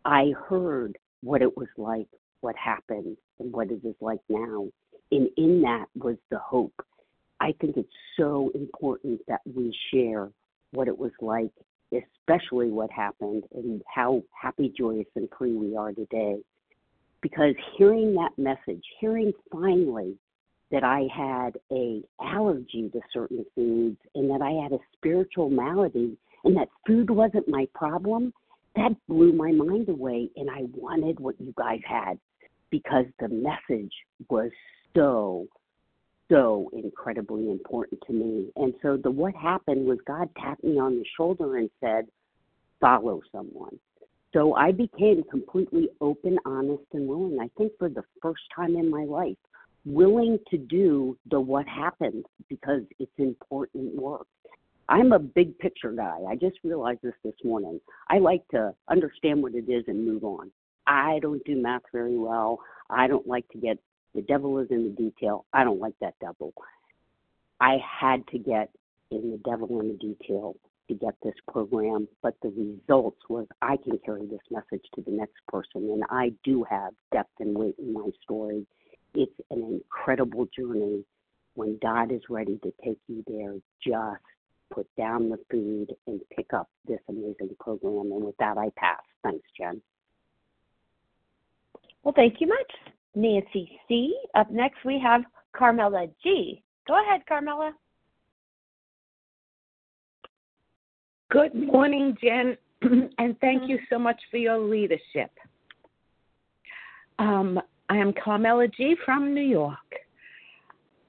[0.05, 2.09] I heard what it was like,
[2.41, 4.69] what happened, and what it is like now.
[5.13, 6.75] And in that was the hope.
[7.41, 10.31] I think it's so important that we share
[10.73, 11.51] what it was like,
[11.93, 16.39] especially what happened, and how happy, joyous, and free we are today.
[17.21, 20.17] Because hearing that message, hearing finally
[20.73, 26.17] that I had a allergy to certain foods and that I had a spiritual malady
[26.45, 28.33] and that food wasn't my problem,
[28.75, 32.19] that blew my mind away and I wanted what you guys had
[32.71, 33.93] because the message
[34.29, 34.51] was
[34.97, 35.47] so
[36.31, 38.51] so incredibly important to me.
[38.57, 42.09] And so the what happened was God tapped me on the shoulder and said,
[42.81, 43.79] "Follow someone."
[44.33, 47.39] So I became completely open, honest, and willing.
[47.39, 49.37] I think for the first time in my life,
[49.85, 54.27] willing to do the what happened because it's important work.
[54.89, 56.19] I'm a big picture guy.
[56.29, 57.81] I just realized this this morning.
[58.09, 60.51] I like to understand what it is and move on.
[60.87, 62.59] I don't do math very well.
[62.91, 63.79] I don't like to get
[64.15, 65.47] the devil is in the detail.
[65.53, 66.53] I don't like that devil.
[67.61, 68.71] I had to get
[69.11, 70.57] in the devil in the detail
[70.89, 75.13] to get this program, but the results was I can carry this message to the
[75.13, 78.67] next person, and I do have depth and weight in my story.
[79.15, 81.05] It's an incredible journey.
[81.55, 84.23] When God is ready to take you there, just
[84.73, 88.13] put down the food and pick up this amazing program.
[88.13, 89.03] And with that, I pass.
[89.23, 89.83] Thanks, Jen.
[92.03, 92.73] Well, thank you much,
[93.15, 94.17] Nancy C.
[94.35, 95.23] Up next, we have
[95.55, 96.63] Carmela G.
[96.89, 97.73] Go ahead, Carmela.
[101.31, 102.57] Good morning, Jen,
[103.19, 105.31] and thank you so much for your leadership.
[107.19, 107.61] Um,
[107.93, 108.97] I am Carmela G.
[109.05, 109.77] from New York.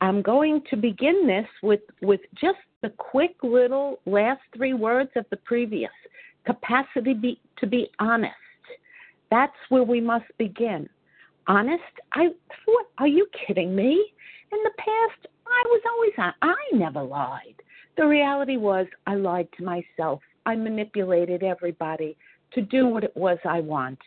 [0.01, 5.23] I'm going to begin this with, with just the quick little last three words of
[5.29, 5.93] the previous
[6.45, 8.33] capacity be, to be honest.
[9.31, 10.89] That's where we must begin.
[11.47, 11.83] Honest?
[12.15, 12.27] I
[12.65, 14.05] what, are you kidding me?
[14.51, 16.33] In the past, I was always on.
[16.41, 17.55] I never lied.
[17.95, 20.19] The reality was I lied to myself.
[20.45, 22.17] I manipulated everybody
[22.55, 23.99] to do what it was I want.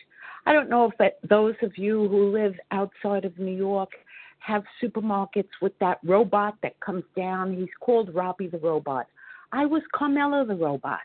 [0.46, 3.90] I don't know if that, those of you who live outside of New York
[4.38, 7.56] have supermarkets with that robot that comes down.
[7.56, 9.06] He's called Robbie the Robot.
[9.52, 11.00] I was Carmela the Robot.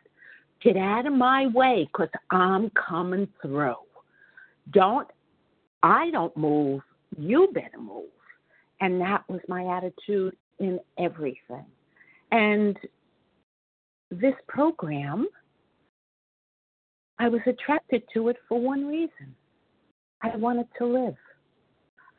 [0.64, 3.76] Get out of my way because I'm coming through.
[4.72, 5.08] Don't,
[5.82, 6.82] I don't move.
[7.18, 8.06] You better move.
[8.80, 11.66] And that was my attitude in everything.
[12.32, 12.78] And
[14.12, 15.28] this program,
[17.22, 19.36] I was attracted to it for one reason
[20.24, 21.16] I wanted to live.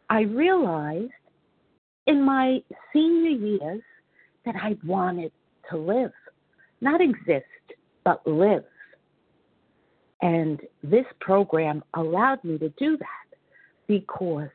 [0.08, 1.10] I realized
[2.06, 2.62] in my
[2.92, 3.82] senior years
[4.46, 5.32] that I wanted
[5.70, 6.12] to live,
[6.80, 7.46] not exist,
[8.04, 8.62] but live.
[10.20, 13.38] And this program allowed me to do that
[13.88, 14.50] because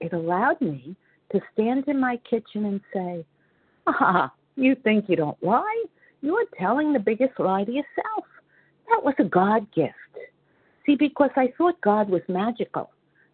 [0.00, 0.96] it allowed me
[1.30, 3.26] to stand in my kitchen and say,
[3.86, 5.84] Ah, you think you don't lie?
[6.22, 8.24] You're telling the biggest lie to yourself.
[8.90, 9.94] That was a God gift.
[10.86, 12.90] See, because I thought God was magical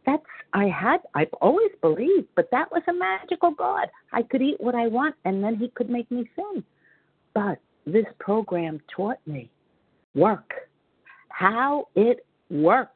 [0.07, 3.89] that's I had I've always believed, but that was a magical God.
[4.13, 6.63] I could eat what I want and then he could make me sin.
[7.35, 9.51] But this program taught me
[10.15, 10.53] work.
[11.29, 12.91] How it works.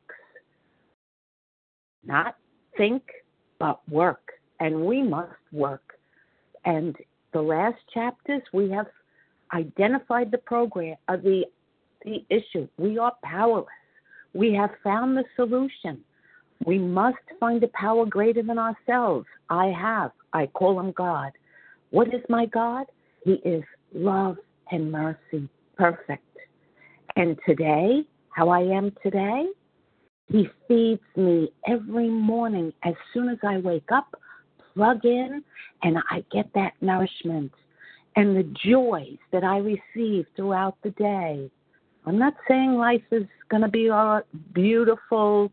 [2.05, 2.37] Not
[2.77, 3.03] think,
[3.59, 4.33] but work.
[4.61, 5.99] And we must work.
[6.64, 6.97] And
[7.33, 8.87] the last chapters we have
[9.53, 11.44] identified the program uh, the
[12.09, 12.68] the issue.
[12.79, 13.66] We are powerless.
[14.35, 16.01] We have found the solution.
[16.64, 19.27] We must find a power greater than ourselves.
[19.49, 20.12] I have.
[20.33, 21.33] I call him God.
[21.90, 22.87] What is my God?
[23.25, 24.37] He is love
[24.71, 26.25] and mercy, perfect.
[27.16, 29.47] And today, how I am today,
[30.29, 34.14] He feeds me every morning as soon as I wake up,
[34.75, 35.42] plug in,
[35.83, 37.53] and I get that nourishment
[38.16, 41.51] and the joys that I receive throughout the day.
[42.07, 45.53] I'm not saying life is going to be a beautiful,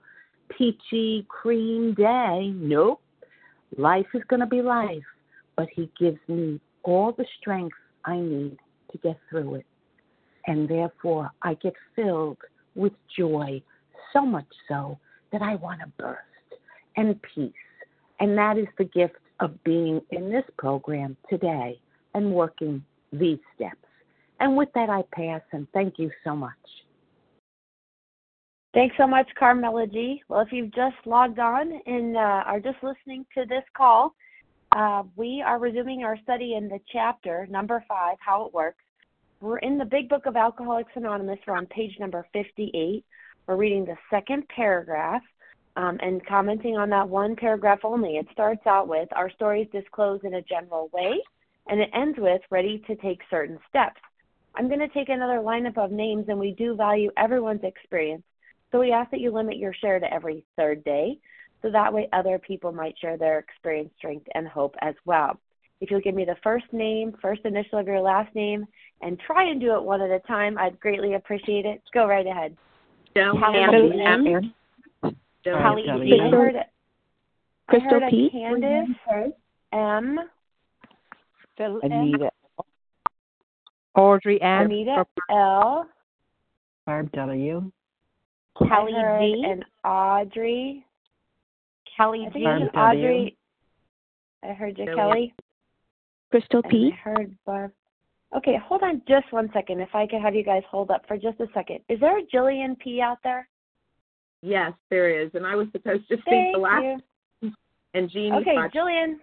[0.49, 2.53] peachy cream day.
[2.55, 3.01] Nope.
[3.77, 5.03] Life is going to be life,
[5.55, 7.75] but He gives me all the strength
[8.05, 8.57] I need
[8.91, 9.65] to get through it.
[10.47, 12.37] And therefore, I get filled
[12.75, 13.61] with joy,
[14.13, 14.97] so much so
[15.31, 16.61] that I want to burst,
[16.95, 17.51] and peace.
[18.19, 21.79] And that is the gift of being in this program today
[22.13, 23.84] and working these steps.
[24.39, 26.53] And with that, I pass and thank you so much.
[28.73, 30.21] Thanks so much, Carmela G.
[30.27, 34.13] Well, if you've just logged on and uh, are just listening to this call,
[34.75, 38.83] uh, we are resuming our study in the chapter number five, How It Works.
[39.39, 41.39] We're in the Big Book of Alcoholics Anonymous.
[41.47, 43.05] We're on page number 58.
[43.47, 45.21] We're reading the second paragraph
[45.77, 48.17] um, and commenting on that one paragraph only.
[48.17, 51.13] It starts out with Our stories disclosed in a general way,
[51.67, 54.01] and it ends with Ready to take certain steps.
[54.57, 58.23] I'm going to take another lineup of names, and we do value everyone's experience.
[58.71, 61.17] So we ask that you limit your share to every third day,
[61.61, 65.39] so that way other people might share their experience, strength, and hope as well.
[65.81, 68.65] If you'll give me the first name, first initial of your last name,
[69.01, 71.81] and try and do it one at a time, I'd greatly appreciate it.
[71.93, 72.55] Go right ahead.
[73.15, 73.59] Joe Hallie
[74.01, 74.53] M.
[75.43, 76.15] Hallie W.
[76.15, 76.21] G.
[76.21, 76.55] I heard,
[77.67, 78.29] Crystal I heard a P.
[78.31, 78.95] Candace
[79.73, 80.19] M.
[81.57, 82.31] Phil Anita.
[83.95, 84.65] Audrey M.
[84.65, 85.87] Anita L.
[86.85, 87.71] Barb W.
[88.67, 89.43] Kelly G.
[89.47, 90.85] and Audrey.
[91.97, 92.51] Kelly I think G.
[92.51, 93.37] it was Barb Audrey.
[94.43, 94.95] I heard you, Kelly.
[94.97, 95.33] Kelly.
[96.31, 96.91] Crystal And P.
[96.93, 97.71] I heard Barb.
[98.35, 99.79] Okay, hold on just one second.
[99.79, 101.79] If I could have you guys hold up for just a second.
[101.89, 103.47] Is there a Jillian P out there?
[104.41, 105.31] Yes, there is.
[105.33, 106.83] And I was supposed to speak Thank the last
[107.41, 107.51] you.
[107.93, 109.15] and Jeannie Okay, thought- Jillian.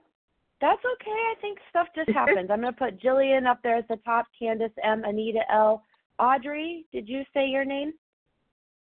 [0.63, 1.11] That's okay.
[1.11, 2.49] I think stuff just happens.
[2.49, 5.83] I'm going to put Jillian up there at the top, Candace M, Anita L.
[6.21, 7.93] Audrey, did you say your name?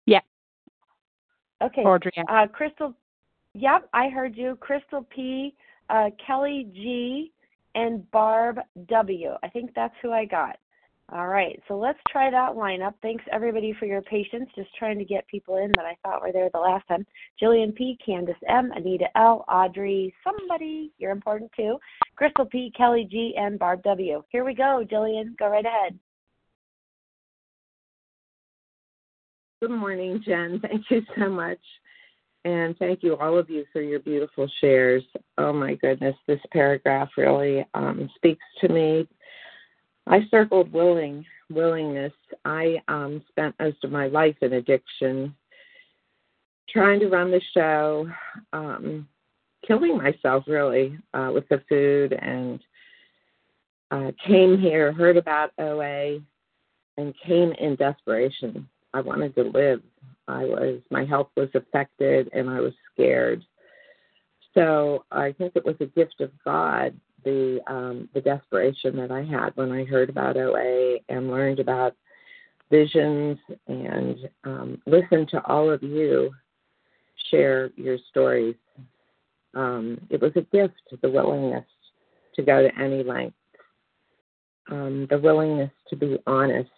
[0.06, 0.20] Yeah.
[1.64, 1.84] Okay.
[1.84, 2.94] Audrey Uh, Crystal,
[3.54, 4.58] yep, I heard you.
[4.60, 5.56] Crystal P,
[5.90, 7.32] uh, Kelly G,
[7.76, 8.60] and Barb
[8.90, 9.32] W.
[9.42, 10.58] I think that's who I got.
[11.12, 12.94] All right, so let's try that lineup.
[13.02, 16.32] Thanks everybody for your patience, just trying to get people in that I thought were
[16.32, 17.04] there the last time.
[17.42, 21.80] Jillian P, Candace M, Anita L, Audrey, somebody, you're important too.
[22.16, 24.24] Crystal P, Kelly G, and Barb W.
[24.30, 25.98] Here we go, Jillian, go right ahead.
[29.64, 30.60] Good morning, Jen.
[30.62, 31.60] Thank you so much.
[32.46, 35.04] And thank you, all of you, for your beautiful shares.
[35.40, 39.08] Oh, my goodness, this paragraph really um, speaks to me.
[40.08, 42.14] I circled willing, willingness.
[42.46, 45.36] I um, spent most of my life in addiction,
[46.70, 48.10] trying to run the show,
[48.54, 49.08] um,
[49.66, 52.60] killing myself really uh, with the food, and
[53.92, 56.20] uh, came here, heard about OA,
[56.98, 58.68] and came in desperation.
[58.94, 59.82] I wanted to live.
[60.28, 63.44] I was my health was affected and I was scared.
[64.54, 69.24] So I think it was a gift of God the um, the desperation that I
[69.24, 71.96] had when I heard about OA and learned about
[72.70, 76.32] visions and um, listened to all of you
[77.32, 78.56] share your stories.
[79.56, 81.66] Um, it was a gift, the willingness
[82.36, 83.36] to go to any length,
[84.70, 86.70] um, the willingness to be honest.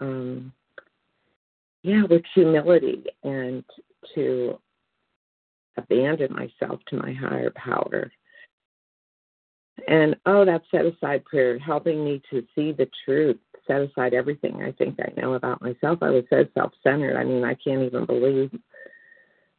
[0.00, 0.52] Um,
[1.82, 3.64] yeah, with humility and
[4.14, 4.58] to
[5.76, 8.10] abandon myself to my higher power.
[9.90, 14.62] And oh, that set aside prayer, helping me to see the truth, set aside everything
[14.62, 15.98] I think I know about myself.
[16.00, 17.16] I was so self centered.
[17.16, 18.52] I mean, I can't even believe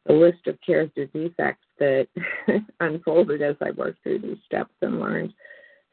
[0.06, 2.08] the list of character defects that
[2.80, 5.34] unfolded as I worked through these steps and learned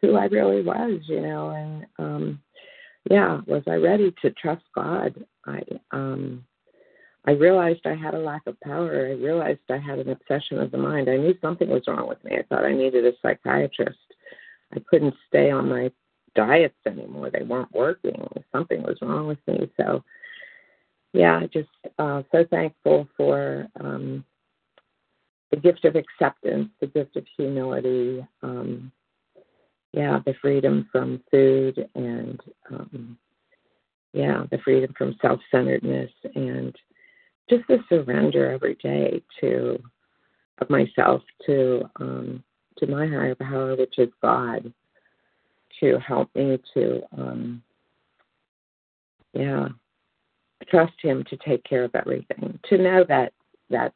[0.01, 2.39] who I really was, you know, and um
[3.11, 5.13] yeah, was I ready to trust God?
[5.45, 5.61] I
[5.91, 6.45] um
[7.25, 9.07] I realized I had a lack of power.
[9.07, 11.09] I realized I had an obsession of the mind.
[11.09, 12.37] I knew something was wrong with me.
[12.37, 13.97] I thought I needed a psychiatrist.
[14.73, 15.91] I couldn't stay on my
[16.35, 17.29] diets anymore.
[17.29, 18.27] They weren't working.
[18.51, 19.69] Something was wrong with me.
[19.77, 20.03] So
[21.13, 24.23] yeah, just uh so thankful for um
[25.51, 28.91] the gift of acceptance, the gift of humility, um,
[29.93, 32.39] yeah, the freedom from food and
[32.69, 33.17] um,
[34.13, 36.75] yeah, the freedom from self centeredness and
[37.49, 39.81] just the surrender every day to
[40.59, 42.43] of myself to um,
[42.79, 44.71] to my higher power, which is God,
[45.79, 47.63] to help me to um,
[49.33, 49.69] yeah
[50.69, 52.59] trust Him to take care of everything.
[52.69, 53.33] To know that
[53.69, 53.93] that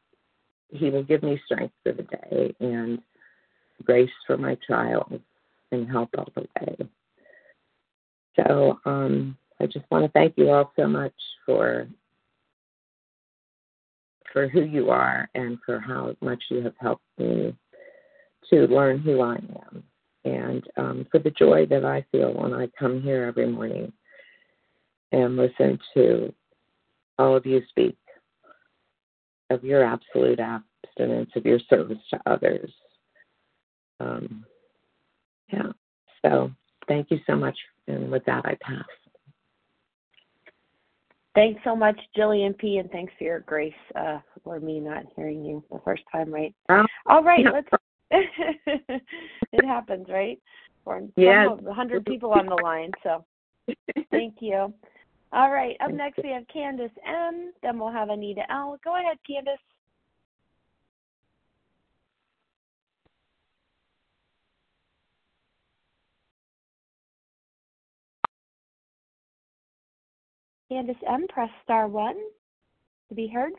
[0.70, 3.00] He will give me strength for the day and
[3.84, 5.20] grace for my trials
[5.72, 6.78] and help all the way.
[8.36, 11.14] So um, I just want to thank you all so much
[11.46, 11.88] for
[14.32, 17.56] for who you are and for how much you have helped me
[18.50, 19.84] to learn who I am
[20.26, 23.92] and um, for the joy that I feel when I come here every morning
[25.12, 26.34] and listen to
[27.20, 27.98] all of you speak
[29.50, 32.72] of your absolute abstinence, of your service to others.
[34.00, 34.46] Um,
[35.52, 35.72] yeah.
[36.24, 36.52] So
[36.88, 37.58] thank you so much.
[37.88, 38.86] And with that, I pass.
[41.36, 45.44] Thanks so much, Jillian P, and thanks for your grace uh, for me not hearing
[45.44, 46.54] you the first time, right?
[46.70, 47.68] Um, All right, let's.
[49.52, 50.40] it happens, right?
[50.84, 51.48] For Yes.
[51.48, 53.26] some of a hundred people on the line, so
[54.12, 54.74] thank you.
[55.32, 55.76] All right.
[55.82, 57.52] Up next, we have Candace M.
[57.64, 58.78] Then we'll have Anita L.
[58.84, 59.58] Go ahead, Candace.
[70.70, 71.26] Candace M.
[71.30, 72.16] Press star one
[73.10, 73.54] to be heard.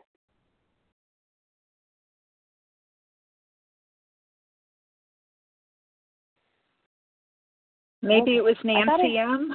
[8.04, 9.54] Maybe it was Nancy it- M.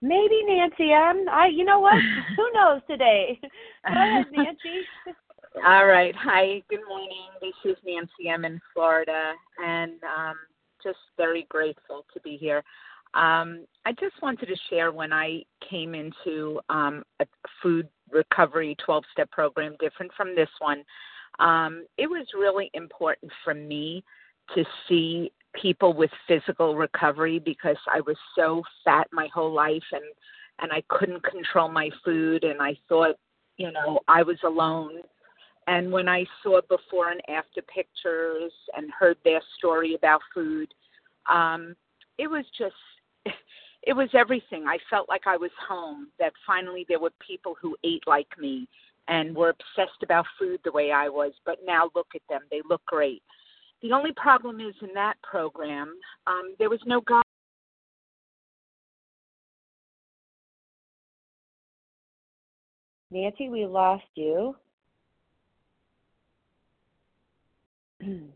[0.00, 1.26] Maybe Nancy M.
[1.30, 1.48] I.
[1.48, 1.94] You know what?
[2.36, 3.38] Who knows today?
[3.86, 4.86] Go ahead, Nancy.
[5.66, 6.14] All right.
[6.16, 6.62] Hi.
[6.68, 7.28] Good morning.
[7.40, 8.44] This is Nancy M.
[8.44, 9.32] in Florida,
[9.64, 10.36] and um,
[10.82, 12.62] just very grateful to be here.
[13.14, 17.26] Um, I just wanted to share when I came into um, a
[17.62, 20.84] food recovery 12 step program, different from this one.
[21.38, 24.04] Um, it was really important for me
[24.54, 30.04] to see people with physical recovery because I was so fat my whole life and
[30.60, 33.16] and I couldn't control my food and I thought,
[33.58, 35.02] you know, I was alone.
[35.68, 40.74] And when I saw before and after pictures and heard their story about food,
[41.30, 41.76] um,
[42.18, 42.74] it was just
[43.82, 44.66] it was everything.
[44.66, 48.68] I felt like I was home, that finally there were people who ate like me
[49.06, 52.42] and were obsessed about food the way I was, but now look at them.
[52.50, 53.22] They look great.
[53.82, 55.94] The only problem is in that program,
[56.26, 57.22] um, there was no guide.
[63.10, 64.56] Nancy, we lost you.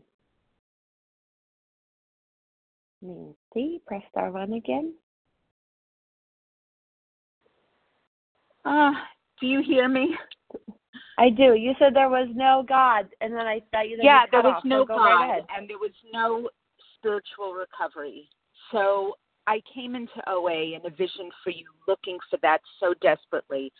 [3.01, 4.93] Nancy, press star one again.
[8.65, 8.91] Uh,
[9.41, 10.15] do you hear me?
[11.17, 11.53] I do.
[11.53, 13.97] You said there was no God, and then I thought you.
[14.01, 16.49] yeah, there was off, so no go God, Right and there was no
[16.97, 18.27] spiritual recovery.
[18.71, 19.13] So
[19.45, 23.71] I came into OA and a vision for you, looking for that so desperately,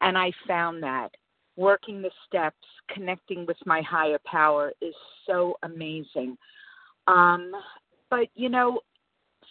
[0.00, 1.10] and I found that
[1.56, 4.94] working the steps, connecting with my higher power is
[5.26, 6.36] so amazing.
[7.06, 7.52] Um,
[8.10, 8.80] but you know,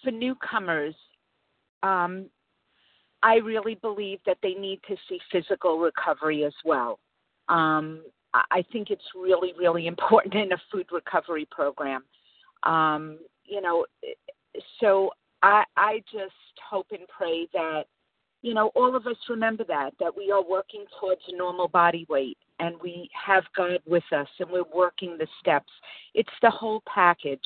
[0.04, 0.96] for newcomers,
[1.84, 2.28] um,
[3.24, 7.00] I really believe that they need to see physical recovery as well.
[7.52, 12.04] Um, I think it's really, really important in a food recovery program.
[12.64, 13.86] Um, you know,
[14.80, 15.12] so
[15.44, 16.34] I, I just
[16.70, 17.84] hope and pray that,
[18.42, 22.06] you know, all of us remember that, that we are working towards a normal body
[22.10, 25.72] weight and we have God with us and we're working the steps.
[26.14, 27.46] It's the whole package.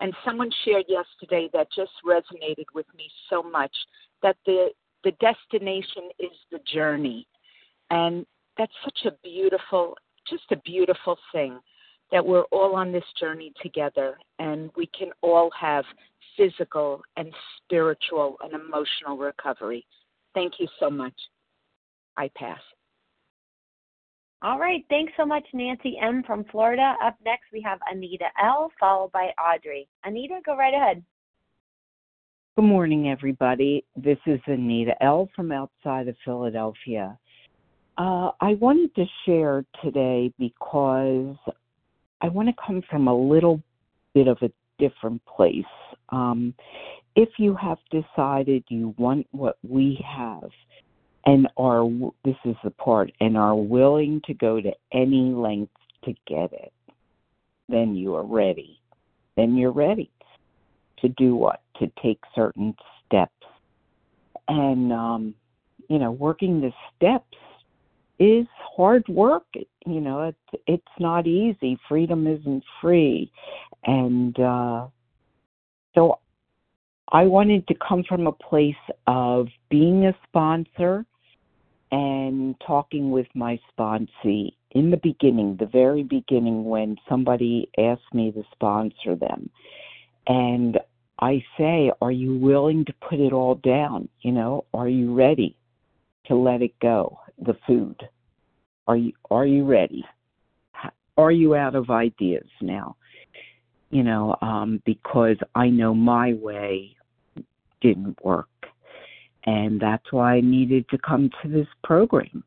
[0.00, 3.74] And someone shared yesterday that just resonated with me so much
[4.22, 4.70] that the
[5.04, 7.26] the destination is the journey.
[7.90, 8.26] And
[8.56, 9.96] that's such a beautiful,
[10.28, 11.58] just a beautiful thing
[12.12, 15.84] that we're all on this journey together and we can all have
[16.36, 19.86] physical and spiritual and emotional recovery.
[20.34, 21.14] Thank you so much.
[22.16, 22.60] I pass.
[24.42, 24.84] All right.
[24.90, 26.22] Thanks so much, Nancy M.
[26.26, 26.94] from Florida.
[27.02, 29.88] Up next, we have Anita L., followed by Audrey.
[30.04, 31.02] Anita, go right ahead.
[32.56, 33.84] Good morning, everybody.
[33.96, 35.28] This is Anita L.
[35.34, 37.18] from outside of Philadelphia.
[37.96, 41.36] Uh, I wanted to share today because
[42.20, 43.62] I want to come from a little
[44.14, 45.64] bit of a different place.
[46.08, 46.54] Um,
[47.14, 50.50] if you have decided you want what we have
[51.26, 51.88] and are,
[52.24, 55.72] this is the part, and are willing to go to any length
[56.04, 56.72] to get it,
[57.68, 58.78] then you are ready.
[59.36, 60.10] Then you're ready
[61.00, 61.62] to do what?
[61.78, 62.74] To take certain
[63.06, 63.32] steps.
[64.48, 65.34] And, um,
[65.88, 67.36] you know, working the steps
[68.18, 68.46] is
[68.76, 69.46] hard work.
[69.86, 71.78] You know, it's it's not easy.
[71.88, 73.30] Freedom isn't free,
[73.84, 74.86] and uh,
[75.94, 76.18] so
[77.12, 78.74] I wanted to come from a place
[79.06, 81.04] of being a sponsor
[81.92, 88.32] and talking with my sponsee in the beginning, the very beginning, when somebody asked me
[88.32, 89.48] to sponsor them,
[90.26, 90.78] and
[91.20, 94.08] I say, Are you willing to put it all down?
[94.22, 95.56] You know, are you ready
[96.26, 97.18] to let it go?
[97.38, 97.96] The food.
[98.86, 100.04] Are you are you ready?
[101.16, 102.96] Are you out of ideas now?
[103.90, 106.96] You know, um, because I know my way
[107.80, 108.48] didn't work.
[109.46, 112.42] And that's why I needed to come to this program.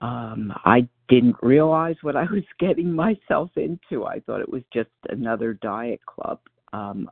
[0.00, 4.06] Um, I didn't realize what I was getting myself into.
[4.06, 6.40] I thought it was just another diet club.
[6.72, 7.10] Um,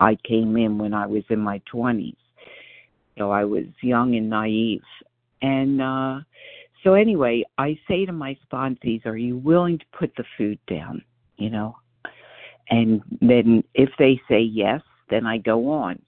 [0.00, 2.16] I came in when I was in my 20s.
[3.18, 4.82] So I was young and naive.
[5.44, 6.20] And uh,
[6.82, 11.04] so, anyway, I say to my sponsees, Are you willing to put the food down?
[11.36, 11.76] You know?
[12.70, 14.80] And then if they say yes,
[15.10, 16.00] then I go on.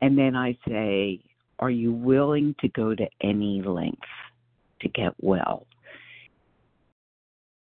[0.00, 1.20] And then I say,
[1.58, 3.98] Are you willing to go to any length
[4.82, 5.66] to get well?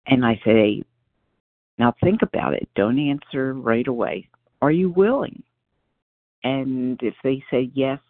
[0.06, 0.82] And I say,
[1.78, 2.68] now think about it.
[2.74, 4.28] Don't answer right away.
[4.60, 5.40] Are you willing?
[6.42, 8.00] And if they say yes,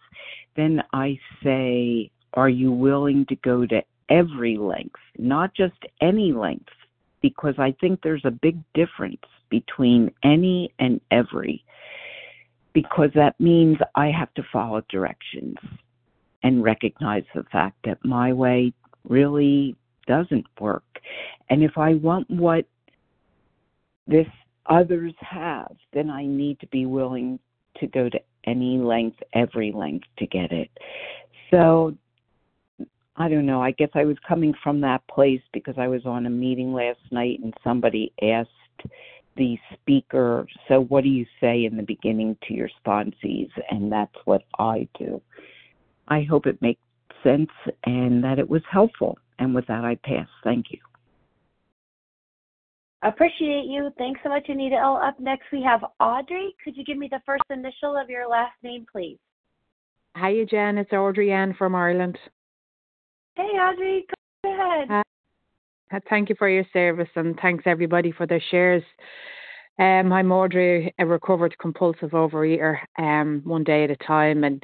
[0.57, 6.72] then I say, are you willing to go to every length, not just any length?
[7.20, 11.64] Because I think there's a big difference between any and every,
[12.72, 15.57] because that means I have to follow directions
[16.43, 18.72] and recognize the fact that my way
[19.09, 19.76] really
[20.07, 20.85] doesn't work.
[21.51, 22.64] And if I want what
[24.07, 24.26] this
[24.66, 27.39] others have, then I need to be willing
[27.78, 30.70] to go to any length, every length to get it.
[31.51, 31.95] So
[33.17, 33.63] I don't know.
[33.63, 37.01] I guess I was coming from that place because I was on a meeting last
[37.11, 38.51] night and somebody asked
[39.37, 43.51] the speaker, So, what do you say in the beginning to your sponsees?
[43.71, 45.21] And that's what I do.
[46.09, 46.81] I hope it makes
[47.23, 47.51] sense
[47.85, 49.19] and that it was helpful.
[49.39, 50.29] And with that, I pass.
[50.45, 50.79] Thank you.
[53.03, 53.91] Appreciate you.
[53.99, 54.97] Thanks so much, Anita L.
[54.97, 56.55] Up next, we have Audrey.
[56.63, 59.19] Could you give me the first initial of your last name, please?
[60.17, 60.79] Hiya, Jen.
[60.79, 62.19] It's Audrey Ann from Ireland.
[63.35, 64.05] Hey, Audrey.
[64.45, 64.91] Go ahead.
[64.91, 68.83] Uh, thank you for your service and thanks everybody for their shares.
[69.78, 74.45] Um, I'm Audrey, a recovered compulsive overeater, um, one day at a time.
[74.45, 74.62] And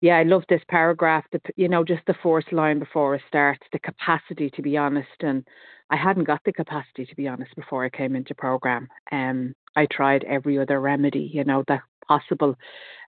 [0.00, 1.24] yeah, I love this paragraph.
[1.30, 5.08] The, you know, just the fourth line before it starts, the capacity to be honest.
[5.20, 5.46] And
[5.90, 8.88] I hadn't got the capacity to be honest before I came into program.
[9.12, 12.56] Um, I tried every other remedy, you know, that possible.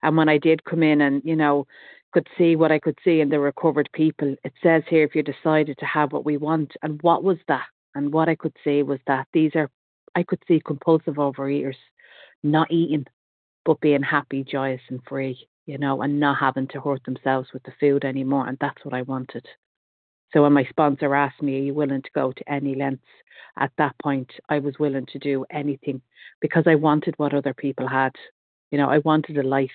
[0.02, 1.66] And when I did come in and you know
[2.12, 5.22] could see what I could see in the recovered people, it says here if you
[5.22, 7.66] decided to have what we want, and what was that?
[7.94, 9.70] And what I could see was that these are,
[10.14, 11.76] I could see compulsive overeaters
[12.42, 13.06] not eating,
[13.64, 17.62] but being happy, joyous, and free you know, and not having to hurt themselves with
[17.62, 18.48] the food anymore.
[18.48, 19.46] And that's what I wanted.
[20.32, 23.04] So when my sponsor asked me, Are you willing to go to any lengths?
[23.58, 26.00] At that point, I was willing to do anything
[26.40, 28.12] because I wanted what other people had.
[28.70, 29.70] You know, I wanted a life.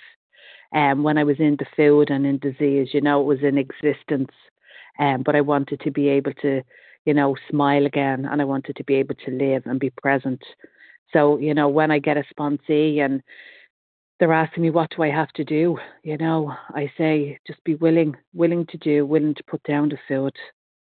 [0.74, 3.58] Um, when I was in the food and in disease, you know, it was in
[3.58, 4.32] existence.
[5.00, 6.62] Um, but I wanted to be able to,
[7.06, 10.42] you know, smile again and I wanted to be able to live and be present.
[11.14, 13.22] So, you know, when I get a sponsee and
[14.20, 17.76] they're asking me what do I have to do, you know, I say just be
[17.76, 20.36] willing, willing to do, willing to put down the food,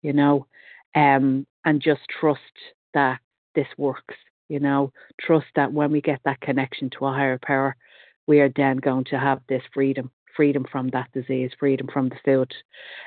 [0.02, 0.46] you know,
[0.94, 2.40] um, and just trust
[2.94, 3.20] that
[3.54, 4.16] this works,
[4.48, 7.76] you know, trust that when we get that connection to a higher power,
[8.26, 12.16] we are then going to have this freedom, freedom from that disease, freedom from the
[12.24, 12.52] food.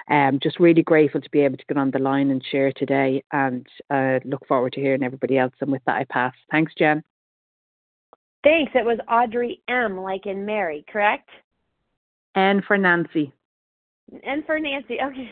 [0.09, 3.23] Um, just really grateful to be able to get on the line and share today,
[3.31, 5.53] and uh, look forward to hearing everybody else.
[5.61, 6.33] And with that, I pass.
[6.51, 7.03] Thanks, Jen.
[8.43, 8.73] Thanks.
[8.75, 11.29] It was Audrey M, like in Mary, correct?
[12.35, 13.33] And for Nancy.
[14.23, 14.97] And for Nancy.
[15.03, 15.31] Okay.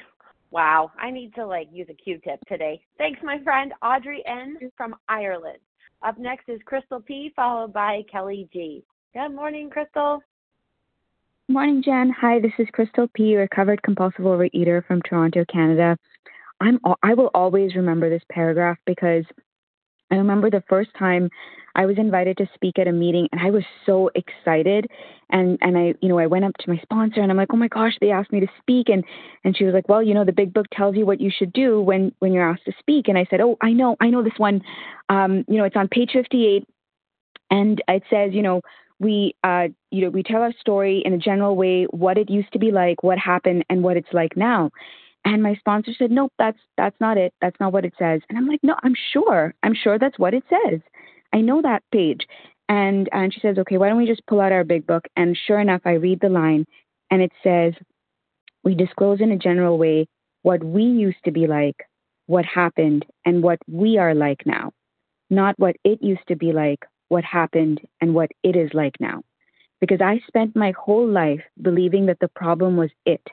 [0.50, 0.92] Wow.
[1.00, 2.82] I need to like use a Q-tip today.
[2.98, 5.60] Thanks, my friend Audrey N from Ireland.
[6.02, 8.84] Up next is Crystal P, followed by Kelly G.
[9.16, 10.24] Good morning, Crystal.
[11.48, 12.12] Morning, Jen.
[12.20, 15.96] Hi, this is Crystal P, recovered compulsive overeater from Toronto, Canada.
[16.60, 19.24] I'm I will always remember this paragraph because
[20.10, 21.30] I remember the first time
[21.76, 24.88] I was invited to speak at a meeting and I was so excited
[25.30, 27.58] and and I you know I went up to my sponsor and I'm like oh
[27.58, 29.04] my gosh they asked me to speak and
[29.44, 31.54] and she was like well you know the big book tells you what you should
[31.54, 34.24] do when when you're asked to speak and I said oh I know I know
[34.24, 34.64] this one
[35.10, 36.68] um you know it's on page 58
[37.52, 38.62] and it says you know
[39.00, 42.52] we uh you know we tell our story in a general way what it used
[42.54, 44.70] to be like what happened and what it's like now
[45.26, 47.34] and my sponsor said, Nope, that's that's not it.
[47.42, 48.22] That's not what it says.
[48.30, 49.54] And I'm like, No, I'm sure.
[49.64, 50.82] I'm sure that's what it says.
[51.34, 52.28] I know that page.
[52.70, 55.06] And and she says, Okay, why don't we just pull out our big book?
[55.16, 56.66] And sure enough, I read the line
[57.10, 57.74] and it says,
[58.64, 60.08] We disclose in a general way
[60.42, 61.78] what we used to be like,
[62.28, 64.72] what happened, and what we are like now.
[65.30, 66.80] Not what it used to be like,
[67.14, 69.24] what happened, and what it is like now.
[69.80, 73.26] Because I spent my whole life believing that the problem was it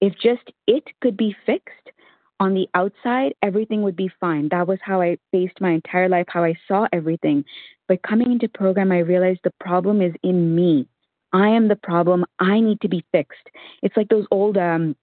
[0.00, 1.90] if just it could be fixed
[2.38, 4.48] on the outside, everything would be fine.
[4.50, 7.44] That was how I faced my entire life, how I saw everything.
[7.86, 10.88] But coming into program, I realized the problem is in me.
[11.32, 12.24] I am the problem.
[12.38, 13.46] I need to be fixed.
[13.82, 14.96] It's like those old um,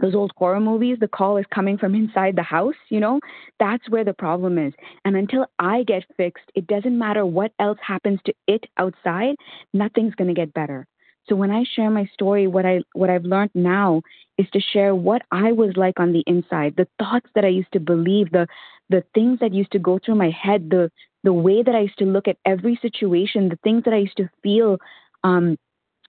[0.00, 3.20] those old horror movies, the call is coming from inside the house, you know?
[3.58, 4.74] That's where the problem is.
[5.04, 9.36] And until I get fixed, it doesn't matter what else happens to it outside,
[9.72, 10.86] nothing's going to get better.
[11.28, 14.02] So when I share my story, what I what I've learned now
[14.38, 17.72] is to share what I was like on the inside, the thoughts that I used
[17.72, 18.46] to believe, the
[18.90, 20.90] the things that used to go through my head, the
[21.24, 24.16] the way that I used to look at every situation, the things that I used
[24.18, 24.78] to feel
[25.24, 25.56] um,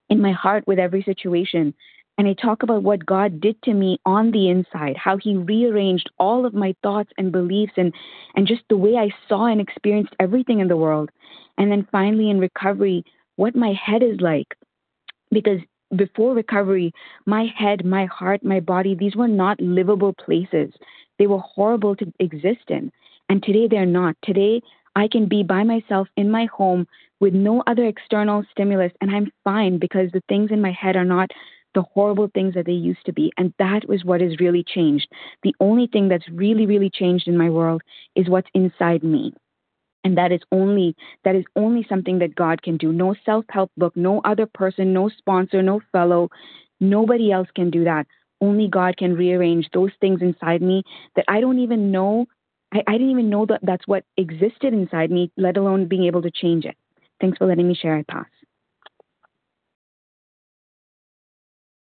[0.10, 1.74] in my heart with every situation.
[2.18, 6.10] And I talk about what God did to me on the inside, how He rearranged
[6.18, 7.94] all of my thoughts and beliefs and,
[8.36, 11.12] and just the way I saw and experienced everything in the world.
[11.58, 13.04] And then finally in recovery,
[13.36, 14.56] what my head is like.
[15.32, 15.60] Because
[15.96, 16.92] before recovery,
[17.26, 20.74] my head, my heart, my body, these were not livable places.
[21.20, 22.92] They were horrible to exist in.
[23.30, 24.16] And today they're not.
[24.24, 24.62] Today
[24.96, 26.88] I can be by myself in my home
[27.20, 31.06] with no other external stimulus, and I'm fine because the things in my head are
[31.06, 31.32] not
[31.78, 33.32] the horrible things that they used to be.
[33.38, 35.08] And that was what has really changed.
[35.44, 37.84] The only thing that's really, really changed in my world
[38.16, 39.32] is what's inside me.
[40.04, 42.92] And that is only that is only something that God can do.
[42.92, 46.30] No self-help book, no other person, no sponsor, no fellow,
[46.80, 48.08] nobody else can do that.
[48.42, 50.82] Only God can rearrange those things inside me
[51.16, 52.26] that I don't even know
[52.74, 56.24] I, I didn't even know that that's what existed inside me, let alone being able
[56.24, 56.76] to change it.
[57.22, 57.96] Thanks for letting me share.
[57.96, 58.37] I pass.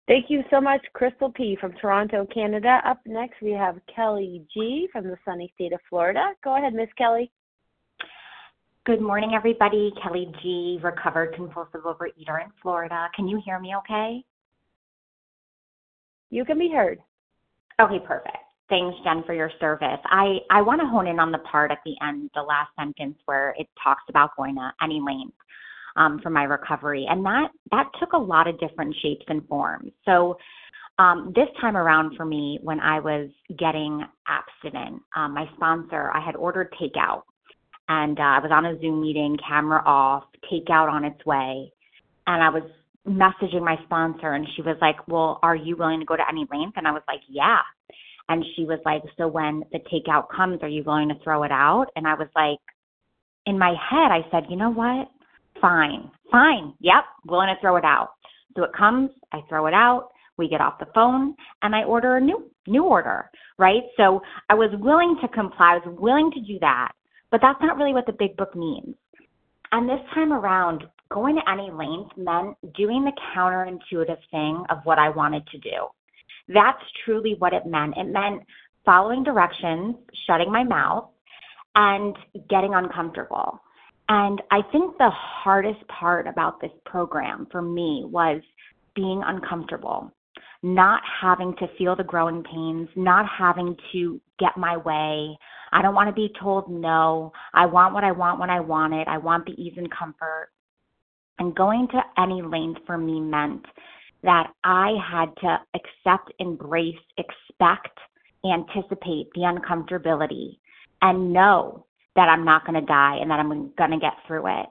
[0.09, 1.57] Thank you so much, Crystal P.
[1.61, 2.81] from Toronto, Canada.
[2.85, 4.89] Up next, we have Kelly G.
[4.91, 6.33] from the sunny state of Florida.
[6.43, 7.31] Go ahead, Miss Kelly.
[8.85, 9.93] Good morning, everybody.
[10.03, 13.09] Kelly G., recovered compulsive overeater in Florida.
[13.15, 14.25] Can you hear me okay?
[16.31, 16.99] You can be heard.
[17.81, 18.37] Okay, perfect.
[18.69, 20.01] Thanks, Jen, for your service.
[20.07, 23.19] I, I want to hone in on the part at the end, the last sentence
[23.27, 25.37] where it talks about going to any length
[25.97, 29.93] um, for my recovery, and that that took a lot of different shapes and forms.
[30.05, 30.37] So
[30.99, 36.25] um, this time around for me, when I was getting abstinent, um, my sponsor, I
[36.25, 37.23] had ordered takeout,
[37.89, 41.73] and uh, I was on a Zoom meeting, camera off, takeout on its way,
[42.27, 42.63] and I was
[43.07, 46.47] messaging my sponsor, and she was like, "Well, are you willing to go to any
[46.53, 47.59] length?" And I was like, "Yeah."
[48.29, 51.53] And she was like, So when the takeout comes, are you going to throw it
[51.53, 51.87] out?
[51.97, 52.59] And I was like,
[53.47, 55.09] In my head, I said, You know what?
[55.61, 56.75] Fine, fine.
[56.81, 58.11] Yep, willing to throw it out.
[58.57, 60.09] So it comes, I throw it out.
[60.39, 63.83] We get off the phone and I order a new new order, right?
[63.97, 65.75] So I was willing to comply.
[65.75, 66.93] I was willing to do that.
[67.31, 68.95] But that's not really what the big book means.
[69.73, 74.99] And this time around, going to any length meant doing the counterintuitive thing of what
[74.99, 75.89] I wanted to do.
[76.49, 77.95] That's truly what it meant.
[77.97, 78.43] It meant
[78.85, 79.97] following directions,
[80.27, 81.09] shutting my mouth,
[81.75, 82.17] and
[82.51, 83.61] getting uncomfortable.
[84.09, 88.43] And I think the hardest part about this program for me was
[88.95, 90.13] being uncomfortable,
[90.63, 95.37] not having to feel the growing pains, not having to get my way.
[95.73, 97.33] I don't want to be told no.
[97.55, 99.09] I want what I want when I want it.
[99.09, 100.51] I want the ease and comfort.
[101.39, 103.65] And going to any length for me meant
[104.23, 107.99] that I had to accept, embrace, expect,
[108.45, 110.59] anticipate the uncomfortability
[111.01, 111.87] and know
[112.17, 114.67] that I'm not going to die and that I'm going to get through it.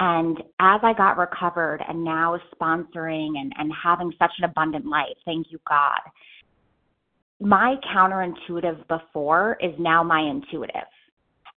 [0.00, 5.16] And as I got recovered and now sponsoring and, and having such an abundant life,
[5.24, 6.00] thank you, God,
[7.40, 10.88] my counterintuitive before is now my intuitive.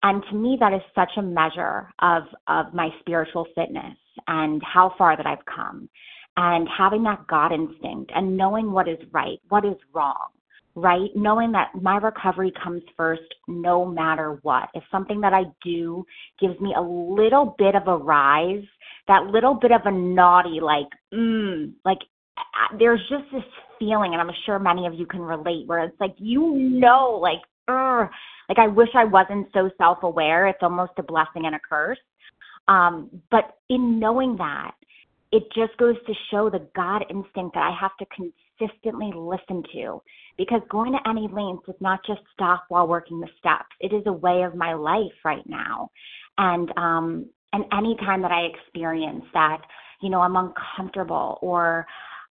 [0.03, 3.97] And to me, that is such a measure of, of my spiritual fitness
[4.29, 5.89] and how far that I've come
[6.37, 10.29] and having that God instinct and knowing what is right, what is wrong,
[10.77, 11.09] right?
[11.17, 14.69] Knowing that my recovery comes first no matter what.
[14.75, 16.05] If something that I do
[16.39, 18.63] gives me a little bit of a rise,
[19.09, 21.99] that little bit of a naughty, like, mm, like
[22.79, 23.43] there's just this
[23.79, 27.41] feeling, and I'm sure many of you can relate, where it's like, you know, like,
[27.69, 28.09] ugh,
[28.51, 30.47] like I wish I wasn't so self aware.
[30.47, 31.99] It's almost a blessing and a curse.
[32.69, 34.73] Um, but in knowing that,
[35.33, 38.07] it just goes to show the God instinct that I have to
[38.59, 40.01] consistently listen to
[40.39, 43.75] because going to any length is not just stop while working the steps.
[43.81, 45.91] It is a way of my life right now.
[46.39, 49.63] And um and any time that I experience that,
[50.03, 51.87] you know, I'm uncomfortable or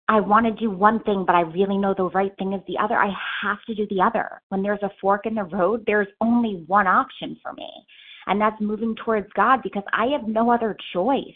[0.06, 2.76] I want to do one thing, but I really know the right thing is the
[2.82, 2.94] other.
[2.94, 3.10] I
[3.42, 4.42] have to do the other.
[4.50, 7.70] When there's a fork in the road, there's only one option for me,
[8.26, 11.34] and that's moving towards God because I have no other choice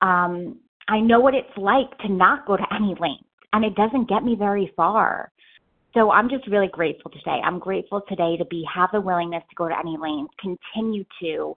[0.00, 4.08] um, I know what it's like to not go to any length, and it doesn't
[4.08, 5.30] get me very far.
[5.94, 7.40] So I'm just really grateful today.
[7.42, 11.56] I'm grateful today to be have the willingness to go to any length, continue to,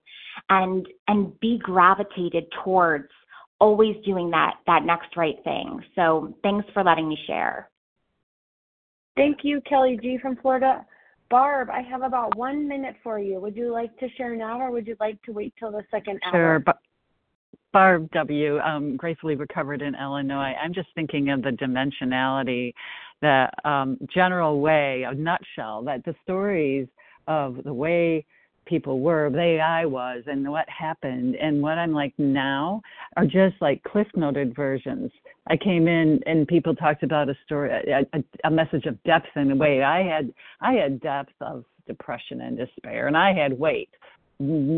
[0.49, 3.09] and and be gravitated towards
[3.59, 5.81] always doing that that next right thing.
[5.95, 7.69] So thanks for letting me share.
[9.17, 10.85] Thank you, Kelly G from Florida.
[11.29, 13.39] Barb, I have about one minute for you.
[13.39, 16.19] Would you like to share now, or would you like to wait till the second
[16.25, 16.33] hour?
[16.33, 16.77] Sure, but
[17.73, 20.53] Barb W., um, gratefully recovered in Illinois.
[20.61, 22.73] I'm just thinking of the dimensionality,
[23.21, 26.87] the um, general way, a nutshell, that the stories
[27.27, 28.25] of the way
[28.65, 32.81] people were, they I was, and what happened, and what I'm like now
[33.17, 35.11] are just like cliff noted versions.
[35.47, 39.27] I came in and people talked about a story, a, a, a message of depth
[39.35, 39.81] in and weight.
[39.81, 43.89] I had I had depth of depression and despair, and I had weight.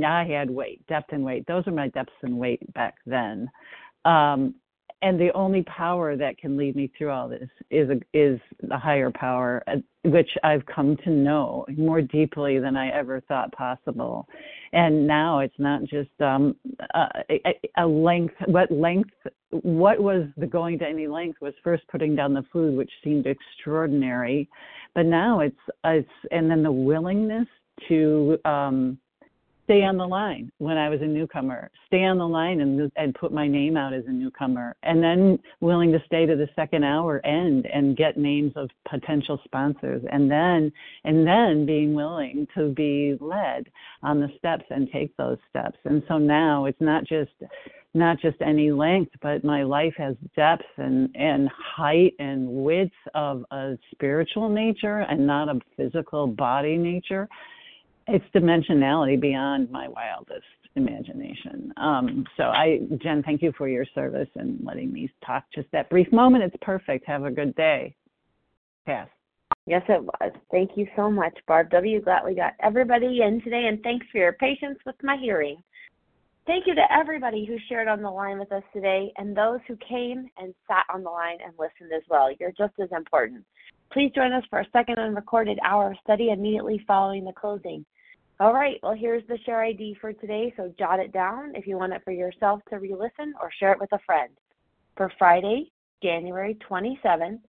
[0.05, 1.45] I had weight, depth and weight.
[1.47, 3.49] Those are my depths and weight back then.
[4.05, 4.55] Um,
[5.03, 8.77] and the only power that can lead me through all this is a, is the
[8.77, 9.61] higher power,
[10.05, 14.29] which I've come to know more deeply than I ever thought possible.
[14.71, 16.55] And now it's not just um,
[16.95, 18.35] a, a length.
[18.45, 19.11] What length?
[19.49, 23.27] What was the going to any length was first putting down the food, which seemed
[23.27, 24.49] extraordinary,
[24.95, 27.47] but now it's it's and then the willingness
[27.89, 28.97] to um,
[29.63, 33.15] stay on the line when I was a newcomer, stay on the line and and
[33.15, 36.83] put my name out as a newcomer, and then willing to stay to the second
[36.83, 40.71] hour end and get names of potential sponsors, and then
[41.05, 43.67] and then being willing to be led
[44.01, 45.77] on the steps and take those steps.
[45.85, 47.31] And so now it's not just
[47.93, 53.45] not just any length, but my life has depth and, and height and width of
[53.51, 57.29] a spiritual nature and not a physical body nature
[58.07, 60.43] it's dimensionality beyond my wildest
[60.75, 61.71] imagination.
[61.77, 65.89] Um, so I, Jen, thank you for your service and letting me talk just that
[65.89, 66.43] brief moment.
[66.43, 67.07] It's perfect.
[67.07, 67.95] Have a good day.
[68.85, 69.07] Pass.
[69.65, 70.33] Yes, it was.
[70.51, 72.01] Thank you so much, Barb W.
[72.01, 75.63] Glad we got everybody in today, and thanks for your patience with my hearing.
[76.45, 79.77] Thank you to everybody who shared on the line with us today and those who
[79.77, 82.29] came and sat on the line and listened as well.
[82.37, 83.45] You're just as important.
[83.93, 87.85] Please join us for a second unrecorded hour of study immediately following the closing.
[88.39, 91.77] All right, well, here's the share ID for today, so jot it down if you
[91.77, 94.31] want it for yourself to re listen or share it with a friend.
[94.97, 95.71] For Friday,
[96.01, 97.41] January 27th,